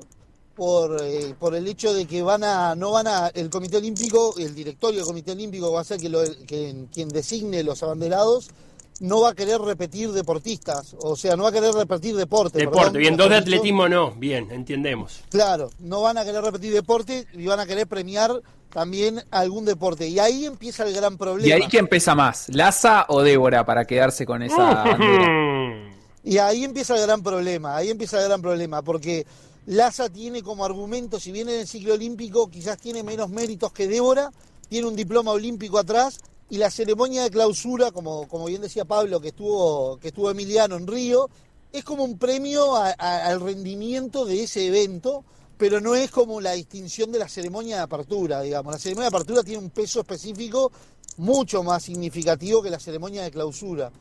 por, 0.55 1.01
eh, 1.01 1.35
por 1.39 1.55
el 1.55 1.67
hecho 1.67 1.93
de 1.93 2.05
que 2.05 2.21
van 2.21 2.43
a, 2.43 2.75
no 2.75 2.91
van 2.91 3.07
a, 3.07 3.27
el 3.27 3.49
Comité 3.49 3.77
Olímpico, 3.77 4.35
el 4.37 4.53
directorio 4.53 4.99
del 4.99 5.07
Comité 5.07 5.31
Olímpico 5.31 5.71
va 5.71 5.81
a 5.81 5.83
ser 5.83 5.99
que, 5.99 6.09
lo, 6.09 6.21
que 6.47 6.85
quien 6.93 7.09
designe 7.09 7.63
los 7.63 7.81
abanderados, 7.83 8.49
no 8.99 9.21
va 9.21 9.29
a 9.29 9.33
querer 9.33 9.59
repetir 9.59 10.11
deportistas, 10.11 10.95
o 10.99 11.15
sea, 11.15 11.35
no 11.35 11.43
va 11.43 11.49
a 11.49 11.51
querer 11.51 11.73
repetir 11.73 12.15
deporte. 12.15 12.59
Deporte, 12.59 12.79
perdón, 12.79 12.99
bien, 12.99 13.17
dos 13.17 13.29
de 13.29 13.35
atletismo 13.37 13.89
no, 13.89 14.11
bien, 14.11 14.51
entendemos. 14.51 15.21
Claro, 15.29 15.69
no 15.79 16.01
van 16.01 16.17
a 16.17 16.25
querer 16.25 16.43
repetir 16.43 16.73
deporte 16.73 17.27
y 17.33 17.45
van 17.45 17.59
a 17.59 17.65
querer 17.65 17.87
premiar 17.87 18.41
también 18.69 19.23
algún 19.31 19.65
deporte. 19.65 20.07
Y 20.07 20.19
ahí 20.19 20.45
empieza 20.45 20.83
el 20.83 20.93
gran 20.93 21.17
problema. 21.17 21.47
¿Y 21.47 21.51
ahí 21.51 21.67
quién 21.69 21.87
pesa 21.87 22.15
más? 22.15 22.47
¿Laza 22.49 23.05
o 23.09 23.21
Débora 23.21 23.65
para 23.65 23.85
quedarse 23.85 24.25
con 24.25 24.41
esa 24.41 24.57
bandera? 24.57 25.91
Y 26.23 26.37
ahí 26.37 26.63
empieza 26.63 26.95
el 26.95 27.01
gran 27.01 27.21
problema, 27.21 27.75
ahí 27.75 27.89
empieza 27.89 28.17
el 28.19 28.25
gran 28.29 28.41
problema, 28.41 28.81
porque 28.81 29.25
Laza 29.65 30.09
tiene 30.09 30.41
como 30.41 30.63
argumento, 30.63 31.19
si 31.19 31.31
viene 31.31 31.53
en 31.53 31.59
el 31.61 31.67
ciclo 31.67 31.93
olímpico, 31.93 32.49
quizás 32.49 32.77
tiene 32.77 33.03
menos 33.03 33.29
méritos 33.29 33.73
que 33.73 33.87
Débora, 33.87 34.31
tiene 34.69 34.87
un 34.87 34.95
diploma 34.95 35.31
olímpico 35.31 35.77
atrás, 35.77 36.21
y 36.53 36.57
la 36.57 36.69
ceremonia 36.69 37.23
de 37.23 37.31
clausura, 37.31 37.89
como, 37.89 38.27
como 38.27 38.45
bien 38.45 38.61
decía 38.61 38.85
Pablo, 38.85 39.19
que 39.19 39.29
estuvo, 39.29 39.97
que 39.97 40.09
estuvo 40.09 40.29
Emiliano 40.29 40.75
en 40.75 40.85
Río, 40.85 41.27
es 41.71 41.83
como 41.83 42.03
un 42.03 42.19
premio 42.19 42.75
al 42.75 43.41
rendimiento 43.41 44.23
de 44.23 44.43
ese 44.43 44.67
evento, 44.67 45.25
pero 45.57 45.81
no 45.81 45.95
es 45.95 46.11
como 46.11 46.39
la 46.39 46.51
distinción 46.51 47.11
de 47.11 47.17
la 47.17 47.27
ceremonia 47.27 47.77
de 47.77 47.81
apertura, 47.81 48.41
digamos. 48.41 48.71
La 48.71 48.77
ceremonia 48.77 49.09
de 49.09 49.15
apertura 49.15 49.41
tiene 49.41 49.63
un 49.63 49.71
peso 49.71 50.01
específico 50.01 50.71
mucho 51.17 51.63
más 51.63 51.81
significativo 51.81 52.61
que 52.61 52.69
la 52.69 52.79
ceremonia 52.79 53.23
de 53.23 53.31
clausura. 53.31 53.91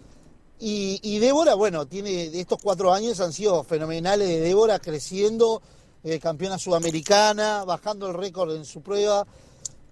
Y, 0.61 1.01
y 1.03 1.21
Débora, 1.21 1.55
bueno, 1.55 1.87
tiene 1.87 2.39
estos 2.39 2.59
cuatro 2.63 2.93
años 2.93 3.19
han 3.21 3.33
sido 3.33 3.65
fenomenales 3.65 4.29
de 4.29 4.41
Débora, 4.41 4.79
creciendo, 4.79 5.63
eh, 6.05 6.19
campeona 6.19 6.59
sudamericana, 6.59 7.65
bajando 7.65 8.09
el 8.09 8.13
récord 8.13 8.55
en 8.55 8.67
su 8.67 8.83
prueba. 8.83 9.27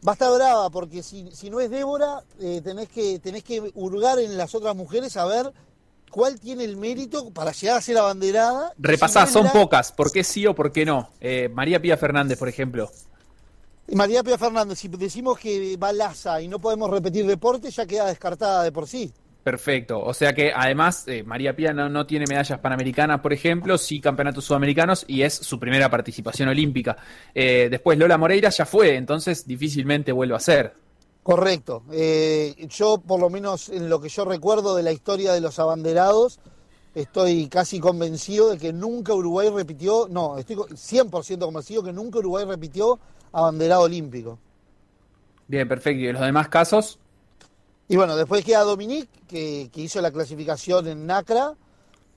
Va 0.06 0.12
a 0.12 0.14
estar 0.14 0.32
brava, 0.32 0.70
porque 0.70 1.02
si, 1.02 1.30
si 1.32 1.50
no 1.50 1.60
es 1.60 1.70
Débora, 1.70 2.22
eh, 2.40 2.60
tenés, 2.64 2.88
que, 2.88 3.18
tenés 3.18 3.44
que 3.44 3.70
hurgar 3.74 4.18
en 4.18 4.36
las 4.38 4.54
otras 4.54 4.74
mujeres 4.74 5.16
a 5.18 5.26
ver 5.26 5.52
cuál 6.10 6.40
tiene 6.40 6.64
el 6.64 6.76
mérito 6.78 7.30
para 7.30 7.52
llegar 7.52 7.76
a 7.76 7.80
ser 7.82 7.98
abanderada. 7.98 8.72
Repasá, 8.78 9.26
Si 9.26 9.32
son 9.34 9.42
no 9.42 9.48
es 9.48 9.54
la- 9.54 9.60
pocas. 9.60 9.92
¿Por 9.92 10.10
qué 10.10 10.24
sí 10.24 10.46
o 10.46 10.54
por 10.54 10.72
qué 10.72 10.86
no? 10.86 11.10
Eh, 11.20 11.50
María 11.52 11.80
Pía 11.82 11.96
Fernández, 11.98 12.38
por 12.38 12.48
ejemplo. 12.48 12.90
María 13.92 14.22
Pía 14.22 14.38
Fernández, 14.38 14.78
si 14.78 14.88
decimos 14.88 15.38
que 15.38 15.76
va 15.76 15.92
Laza 15.92 16.40
y 16.40 16.48
no 16.48 16.58
podemos 16.60 16.88
repetir 16.90 17.26
deporte, 17.26 17.70
ya 17.70 17.84
queda 17.86 18.06
descartada 18.06 18.62
de 18.62 18.72
por 18.72 18.86
sí. 18.88 19.12
Perfecto. 19.42 19.98
O 20.02 20.12
sea 20.12 20.34
que 20.34 20.52
además 20.54 21.08
eh, 21.08 21.22
María 21.24 21.56
Pía 21.56 21.72
no, 21.72 21.88
no 21.88 22.06
tiene 22.06 22.26
medallas 22.26 22.58
panamericanas, 22.58 23.20
por 23.20 23.32
ejemplo, 23.32 23.78
sí 23.78 23.98
campeonatos 24.00 24.44
sudamericanos 24.44 25.04
y 25.08 25.22
es 25.22 25.34
su 25.34 25.58
primera 25.58 25.88
participación 25.90 26.48
olímpica. 26.50 26.96
Eh, 27.34 27.68
después 27.70 27.98
Lola 27.98 28.18
Moreira 28.18 28.50
ya 28.50 28.66
fue, 28.66 28.96
entonces 28.96 29.46
difícilmente 29.46 30.12
vuelve 30.12 30.36
a 30.36 30.40
ser. 30.40 30.74
Correcto. 31.22 31.84
Eh, 31.92 32.54
yo, 32.70 32.98
por 32.98 33.20
lo 33.20 33.30
menos 33.30 33.68
en 33.68 33.88
lo 33.88 34.00
que 34.00 34.08
yo 34.08 34.24
recuerdo 34.24 34.74
de 34.74 34.82
la 34.82 34.92
historia 34.92 35.32
de 35.32 35.40
los 35.40 35.58
abanderados, 35.58 36.40
estoy 36.94 37.48
casi 37.48 37.80
convencido 37.80 38.50
de 38.50 38.58
que 38.58 38.72
nunca 38.72 39.14
Uruguay 39.14 39.50
repitió, 39.50 40.08
no, 40.10 40.38
estoy 40.38 40.56
co- 40.56 40.68
100% 40.74 41.46
convencido 41.46 41.82
que 41.82 41.92
nunca 41.92 42.18
Uruguay 42.20 42.44
repitió 42.46 43.00
abanderado 43.32 43.82
olímpico. 43.82 44.38
Bien, 45.46 45.68
perfecto. 45.68 46.00
¿Y 46.00 46.06
en 46.08 46.14
los 46.14 46.22
demás 46.22 46.48
casos? 46.48 46.98
Y 47.92 47.96
bueno, 47.96 48.14
después 48.14 48.44
queda 48.44 48.60
Dominique, 48.60 49.08
que, 49.28 49.68
que 49.72 49.80
hizo 49.80 50.00
la 50.00 50.12
clasificación 50.12 50.86
en 50.86 51.06
NACRA, 51.06 51.54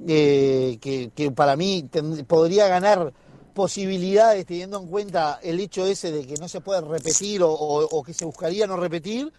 eh, 0.08 0.78
que, 0.80 1.10
que 1.16 1.32
para 1.32 1.56
mí 1.56 1.88
ten- 1.90 2.26
podría 2.26 2.68
ganar 2.68 3.12
posibilidades 3.56 4.46
teniendo 4.46 4.80
en 4.80 4.88
cuenta 4.88 5.40
el 5.42 5.60
hecho 5.60 5.86
ese 5.88 6.12
de 6.12 6.28
que 6.28 6.36
no 6.36 6.48
se 6.48 6.62
puede 6.62 6.82
repetir 6.82 7.42
o, 7.42 7.50
o- 7.50 7.86
o 7.86 8.04
que 8.04 8.14
se 8.14 8.24
buscaría 8.24 8.68
no 8.68 8.78
repetir. 8.78 9.32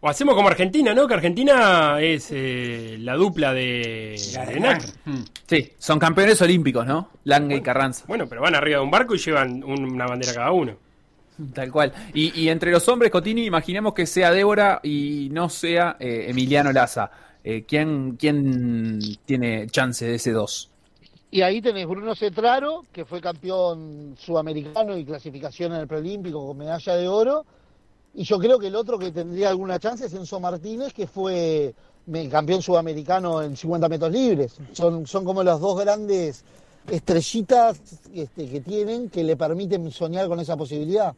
O 0.00 0.08
hacemos 0.08 0.36
como 0.36 0.46
Argentina, 0.48 0.94
¿no? 0.94 1.08
Que 1.08 1.14
Argentina 1.14 2.00
es 2.00 2.28
eh, 2.30 2.96
la 3.00 3.14
dupla 3.16 3.52
de, 3.52 4.14
de 4.46 4.60
NAC. 4.60 4.84
Mm. 5.06 5.24
Sí, 5.48 5.72
son 5.76 5.98
campeones 5.98 6.40
olímpicos, 6.40 6.86
¿no? 6.86 7.10
Lange 7.24 7.56
y 7.56 7.60
Carranza. 7.62 8.04
Bueno, 8.06 8.28
pero 8.28 8.42
van 8.42 8.54
arriba 8.54 8.78
de 8.78 8.84
un 8.84 8.92
barco 8.92 9.16
y 9.16 9.18
llevan 9.18 9.64
un- 9.64 9.92
una 9.92 10.06
bandera 10.06 10.34
cada 10.34 10.52
uno. 10.52 10.76
Tal 11.54 11.70
cual. 11.70 11.92
Y, 12.14 12.48
entre 12.48 12.72
los 12.72 12.88
hombres, 12.88 13.10
Cotini, 13.10 13.44
imaginemos 13.44 13.94
que 13.94 14.06
sea 14.06 14.32
Débora 14.32 14.80
y 14.82 15.28
no 15.30 15.48
sea 15.48 15.96
eh, 16.00 16.26
Emiliano 16.28 16.72
Laza. 16.72 17.10
Eh, 17.44 17.64
¿quién, 17.66 18.16
¿Quién 18.16 18.98
tiene 19.24 19.68
chance 19.68 20.04
de 20.04 20.16
ese 20.16 20.32
dos? 20.32 20.70
Y 21.30 21.42
ahí 21.42 21.60
tenés 21.60 21.86
Bruno 21.86 22.14
Cetraro, 22.14 22.84
que 22.92 23.04
fue 23.04 23.20
campeón 23.20 24.16
sudamericano 24.18 24.96
y 24.96 25.04
clasificación 25.04 25.72
en 25.74 25.80
el 25.80 25.86
preolímpico 25.86 26.46
con 26.46 26.56
medalla 26.56 26.96
de 26.96 27.06
oro. 27.06 27.44
Y 28.14 28.24
yo 28.24 28.38
creo 28.38 28.58
que 28.58 28.68
el 28.68 28.76
otro 28.76 28.98
que 28.98 29.12
tendría 29.12 29.50
alguna 29.50 29.78
chance 29.78 30.06
es 30.06 30.14
Enzo 30.14 30.40
Martínez, 30.40 30.92
que 30.92 31.06
fue 31.06 31.74
campeón 32.30 32.62
sudamericano 32.62 33.42
en 33.42 33.56
50 33.56 33.88
metros 33.88 34.10
libres. 34.10 34.56
Son, 34.72 35.06
son 35.06 35.24
como 35.24 35.42
las 35.42 35.60
dos 35.60 35.78
grandes 35.78 36.44
estrellitas 36.90 37.78
este, 38.14 38.48
que 38.48 38.60
tienen 38.60 39.10
que 39.10 39.22
le 39.22 39.36
permiten 39.36 39.90
soñar 39.90 40.28
con 40.28 40.40
esa 40.40 40.56
posibilidad. 40.56 41.14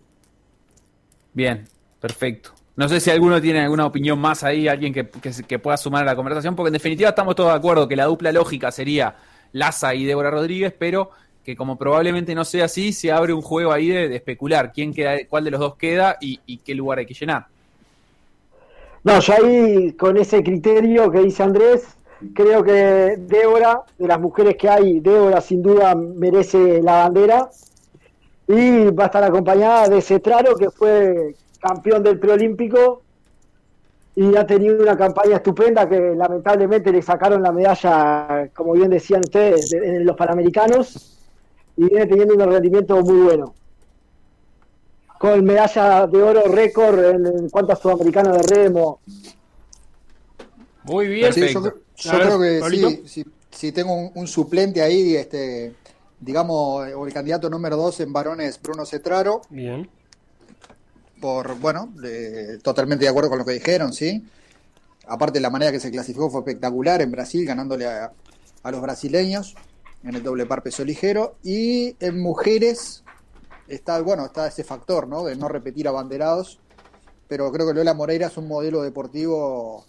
Bien, 1.32 1.64
perfecto. 2.00 2.50
No 2.76 2.88
sé 2.88 3.00
si 3.00 3.10
alguno 3.10 3.40
tiene 3.40 3.60
alguna 3.60 3.86
opinión 3.86 4.18
más 4.18 4.42
ahí, 4.42 4.66
alguien 4.66 4.92
que, 4.92 5.08
que 5.46 5.58
pueda 5.58 5.76
sumar 5.76 6.02
a 6.02 6.06
la 6.06 6.16
conversación, 6.16 6.56
porque 6.56 6.68
en 6.68 6.74
definitiva 6.74 7.10
estamos 7.10 7.34
todos 7.34 7.50
de 7.50 7.56
acuerdo 7.56 7.86
que 7.86 7.96
la 7.96 8.06
dupla 8.06 8.32
lógica 8.32 8.70
sería 8.70 9.16
Laza 9.52 9.94
y 9.94 10.04
Débora 10.04 10.30
Rodríguez, 10.30 10.74
pero 10.78 11.10
que 11.44 11.56
como 11.56 11.76
probablemente 11.76 12.34
no 12.34 12.44
sea 12.44 12.66
así, 12.66 12.92
se 12.92 13.12
abre 13.12 13.32
un 13.32 13.42
juego 13.42 13.72
ahí 13.72 13.88
de, 13.88 14.08
de 14.08 14.16
especular 14.16 14.72
quién 14.72 14.92
queda, 14.94 15.16
cuál 15.28 15.44
de 15.44 15.50
los 15.50 15.60
dos 15.60 15.76
queda 15.76 16.16
y, 16.20 16.40
y 16.46 16.58
qué 16.58 16.74
lugar 16.74 16.98
hay 16.98 17.06
que 17.06 17.14
llenar. 17.14 17.46
No, 19.02 19.18
yo 19.18 19.32
ahí 19.32 19.92
con 19.92 20.16
ese 20.18 20.42
criterio 20.42 21.10
que 21.10 21.20
dice 21.20 21.42
Andrés, 21.42 21.96
creo 22.34 22.62
que 22.62 23.16
Débora, 23.18 23.82
de 23.98 24.06
las 24.06 24.20
mujeres 24.20 24.56
que 24.56 24.68
hay, 24.68 25.00
Débora 25.00 25.40
sin 25.40 25.62
duda 25.62 25.94
merece 25.94 26.82
la 26.82 27.04
bandera. 27.04 27.50
Y 28.52 28.90
va 28.90 29.04
a 29.04 29.06
estar 29.06 29.22
acompañada 29.22 29.88
de 29.88 30.02
Cetraro, 30.02 30.56
que 30.56 30.70
fue 30.70 31.34
campeón 31.60 32.02
del 32.02 32.18
preolímpico 32.18 33.02
y 34.16 34.34
ha 34.36 34.44
tenido 34.44 34.82
una 34.82 34.96
campaña 34.96 35.36
estupenda 35.36 35.88
que 35.88 36.14
lamentablemente 36.16 36.90
le 36.90 37.00
sacaron 37.00 37.42
la 37.42 37.52
medalla, 37.52 38.48
como 38.54 38.72
bien 38.72 38.90
decían 38.90 39.20
ustedes, 39.22 39.70
de- 39.70 39.78
en 39.78 40.04
los 40.04 40.16
Panamericanos 40.16 41.16
y 41.76 41.84
viene 41.84 42.06
teniendo 42.06 42.34
un 42.34 42.40
rendimiento 42.50 43.00
muy 43.02 43.20
bueno. 43.22 43.54
Con 45.18 45.44
medalla 45.44 46.06
de 46.06 46.22
oro 46.22 46.42
récord 46.48 46.98
en, 47.04 47.26
en 47.26 47.50
cuanto 47.50 47.72
a 47.72 47.76
sudamericano 47.76 48.32
de 48.32 48.42
remo, 48.42 49.00
Muy 50.82 51.06
bien. 51.08 51.32
Sí, 51.32 51.40
yo, 51.52 51.62
creo 52.18 52.40
que 52.40 52.60
sí, 52.70 53.02
si, 53.06 53.24
si 53.50 53.70
tengo 53.72 53.94
un, 53.94 54.10
un 54.14 54.26
suplente 54.26 54.80
ahí, 54.82 55.14
este, 55.14 55.74
digamos, 56.20 56.92
o 56.94 57.06
el 57.06 57.12
candidato 57.12 57.48
número 57.48 57.76
dos 57.76 58.00
en 58.00 58.12
varones, 58.12 58.60
Bruno 58.60 58.84
Cetraro, 58.84 59.42
Bien. 59.50 59.88
por, 61.20 61.58
bueno, 61.58 61.92
totalmente 62.62 63.04
de 63.04 63.08
acuerdo 63.08 63.30
con 63.30 63.38
lo 63.38 63.44
que 63.44 63.52
dijeron, 63.52 63.92
¿sí? 63.92 64.24
Aparte, 65.06 65.40
la 65.40 65.50
manera 65.50 65.72
que 65.72 65.80
se 65.80 65.90
clasificó 65.90 66.30
fue 66.30 66.40
espectacular 66.40 67.02
en 67.02 67.10
Brasil, 67.10 67.44
ganándole 67.44 67.86
a, 67.86 68.12
a 68.62 68.70
los 68.70 68.80
brasileños 68.80 69.54
en 70.04 70.14
el 70.14 70.22
doble 70.22 70.46
par 70.46 70.62
peso 70.62 70.84
ligero. 70.84 71.36
Y 71.42 71.96
en 72.00 72.20
mujeres 72.20 73.02
está, 73.66 74.00
bueno, 74.02 74.26
está 74.26 74.46
ese 74.46 74.62
factor, 74.62 75.08
¿no? 75.08 75.24
De 75.24 75.36
no 75.36 75.48
repetir 75.48 75.88
abanderados. 75.88 76.60
Pero 77.28 77.50
creo 77.52 77.66
que 77.66 77.74
Lola 77.74 77.94
Moreira 77.94 78.26
es 78.26 78.36
un 78.36 78.48
modelo 78.48 78.82
deportivo 78.82 79.84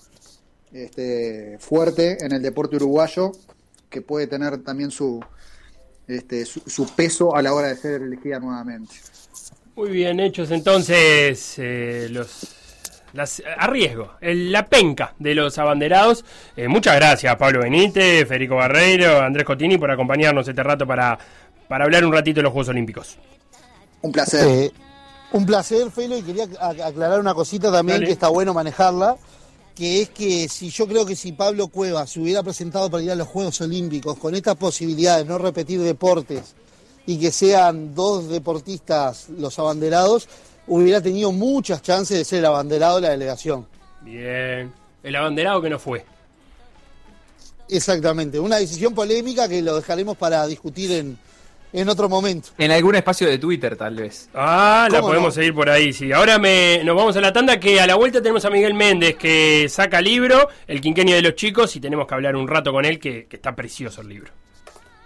este, 0.71 1.57
fuerte 1.59 2.23
en 2.23 2.31
el 2.31 2.41
deporte 2.41 2.75
uruguayo 2.77 3.31
que 3.89 4.01
puede 4.01 4.27
tener 4.27 4.63
también 4.63 4.89
su, 4.91 5.19
este, 6.17 6.45
su, 6.45 6.61
su 6.67 6.87
peso 6.95 7.35
a 7.35 7.41
la 7.41 7.53
hora 7.53 7.67
de 7.69 7.75
ser 7.77 8.01
elegida 8.01 8.39
nuevamente. 8.39 8.93
Muy 9.75 9.89
bien 9.89 10.19
hechos 10.19 10.51
entonces 10.51 11.55
eh, 11.57 12.07
los 12.11 12.55
las, 13.13 13.41
a 13.57 13.67
riesgo, 13.67 14.13
el- 14.21 14.51
la 14.53 14.67
penca 14.67 15.15
de 15.19 15.35
los 15.35 15.57
abanderados. 15.57 16.23
Eh, 16.55 16.67
muchas 16.69 16.95
gracias 16.95 17.35
Pablo 17.35 17.59
Benítez, 17.61 18.27
Federico 18.27 18.55
Barreiro, 18.55 19.19
Andrés 19.21 19.45
Cotini 19.45 19.77
por 19.77 19.91
acompañarnos 19.91 20.47
este 20.47 20.63
rato 20.63 20.87
para, 20.87 21.17
para 21.67 21.83
hablar 21.85 22.05
un 22.05 22.13
ratito 22.13 22.37
de 22.37 22.43
los 22.43 22.51
Juegos 22.53 22.69
Olímpicos. 22.69 23.17
Un 24.01 24.11
placer. 24.11 24.47
Eh, 24.47 24.71
un 25.33 25.45
placer, 25.45 25.89
Felo, 25.91 26.17
y 26.17 26.21
quería 26.23 26.45
ac- 26.45 26.81
aclarar 26.83 27.19
una 27.19 27.33
cosita 27.33 27.71
también 27.71 27.97
Dale. 27.99 28.07
que 28.07 28.13
está 28.13 28.27
bueno 28.29 28.53
manejarla, 28.53 29.15
que 29.75 30.01
es 30.01 30.09
que 30.09 30.47
si 30.49 30.69
yo 30.69 30.87
creo 30.87 31.05
que 31.05 31.15
si 31.15 31.31
Pablo 31.31 31.67
Cuevas 31.67 32.09
se 32.11 32.19
hubiera 32.19 32.43
presentado 32.43 32.89
para 32.89 33.03
ir 33.03 33.11
a 33.11 33.15
los 33.15 33.27
Juegos 33.27 33.61
Olímpicos 33.61 34.17
con 34.17 34.35
estas 34.35 34.55
posibilidades, 34.55 35.25
no 35.25 35.37
repetir 35.37 35.81
deportes 35.81 36.55
y 37.05 37.17
que 37.17 37.31
sean 37.31 37.95
dos 37.95 38.29
deportistas 38.29 39.29
los 39.29 39.57
abanderados, 39.59 40.27
hubiera 40.67 41.01
tenido 41.01 41.31
muchas 41.31 41.81
chances 41.81 42.17
de 42.17 42.25
ser 42.25 42.39
el 42.39 42.45
abanderado 42.45 42.95
de 42.97 43.01
la 43.01 43.09
delegación. 43.09 43.67
Bien. 44.01 44.71
El 45.03 45.15
abanderado 45.15 45.61
que 45.61 45.69
no 45.69 45.79
fue. 45.79 46.05
Exactamente, 47.67 48.39
una 48.39 48.57
decisión 48.57 48.93
polémica 48.93 49.47
que 49.47 49.61
lo 49.61 49.77
dejaremos 49.77 50.17
para 50.17 50.45
discutir 50.45 50.91
en, 50.91 51.17
en 51.73 51.89
otro 51.89 52.09
momento. 52.09 52.49
En 52.57 52.71
algún 52.71 52.95
espacio 52.95 53.27
de 53.27 53.37
Twitter, 53.37 53.75
tal 53.75 53.95
vez. 53.95 54.29
Ah, 54.33 54.87
la 54.91 54.99
¿Cómo 54.99 55.09
podemos 55.09 55.29
no? 55.29 55.31
seguir 55.41 55.53
por 55.53 55.69
ahí, 55.69 55.93
sí. 55.93 56.11
Ahora 56.11 56.37
me, 56.37 56.81
nos 56.83 56.95
vamos 56.95 57.15
a 57.17 57.21
la 57.21 57.33
tanda 57.33 57.59
que 57.59 57.79
a 57.79 57.87
la 57.87 57.95
vuelta 57.95 58.21
tenemos 58.21 58.43
a 58.45 58.49
Miguel 58.49 58.73
Méndez 58.73 59.15
que 59.15 59.67
saca 59.69 60.01
libro, 60.01 60.49
El 60.67 60.81
quinquenio 60.81 61.15
de 61.15 61.21
los 61.21 61.35
chicos, 61.35 61.75
y 61.75 61.79
tenemos 61.79 62.07
que 62.07 62.13
hablar 62.13 62.35
un 62.35 62.47
rato 62.47 62.71
con 62.71 62.85
él 62.85 62.99
que, 62.99 63.25
que 63.25 63.35
está 63.37 63.55
precioso 63.55 64.01
el 64.01 64.09
libro. 64.09 64.31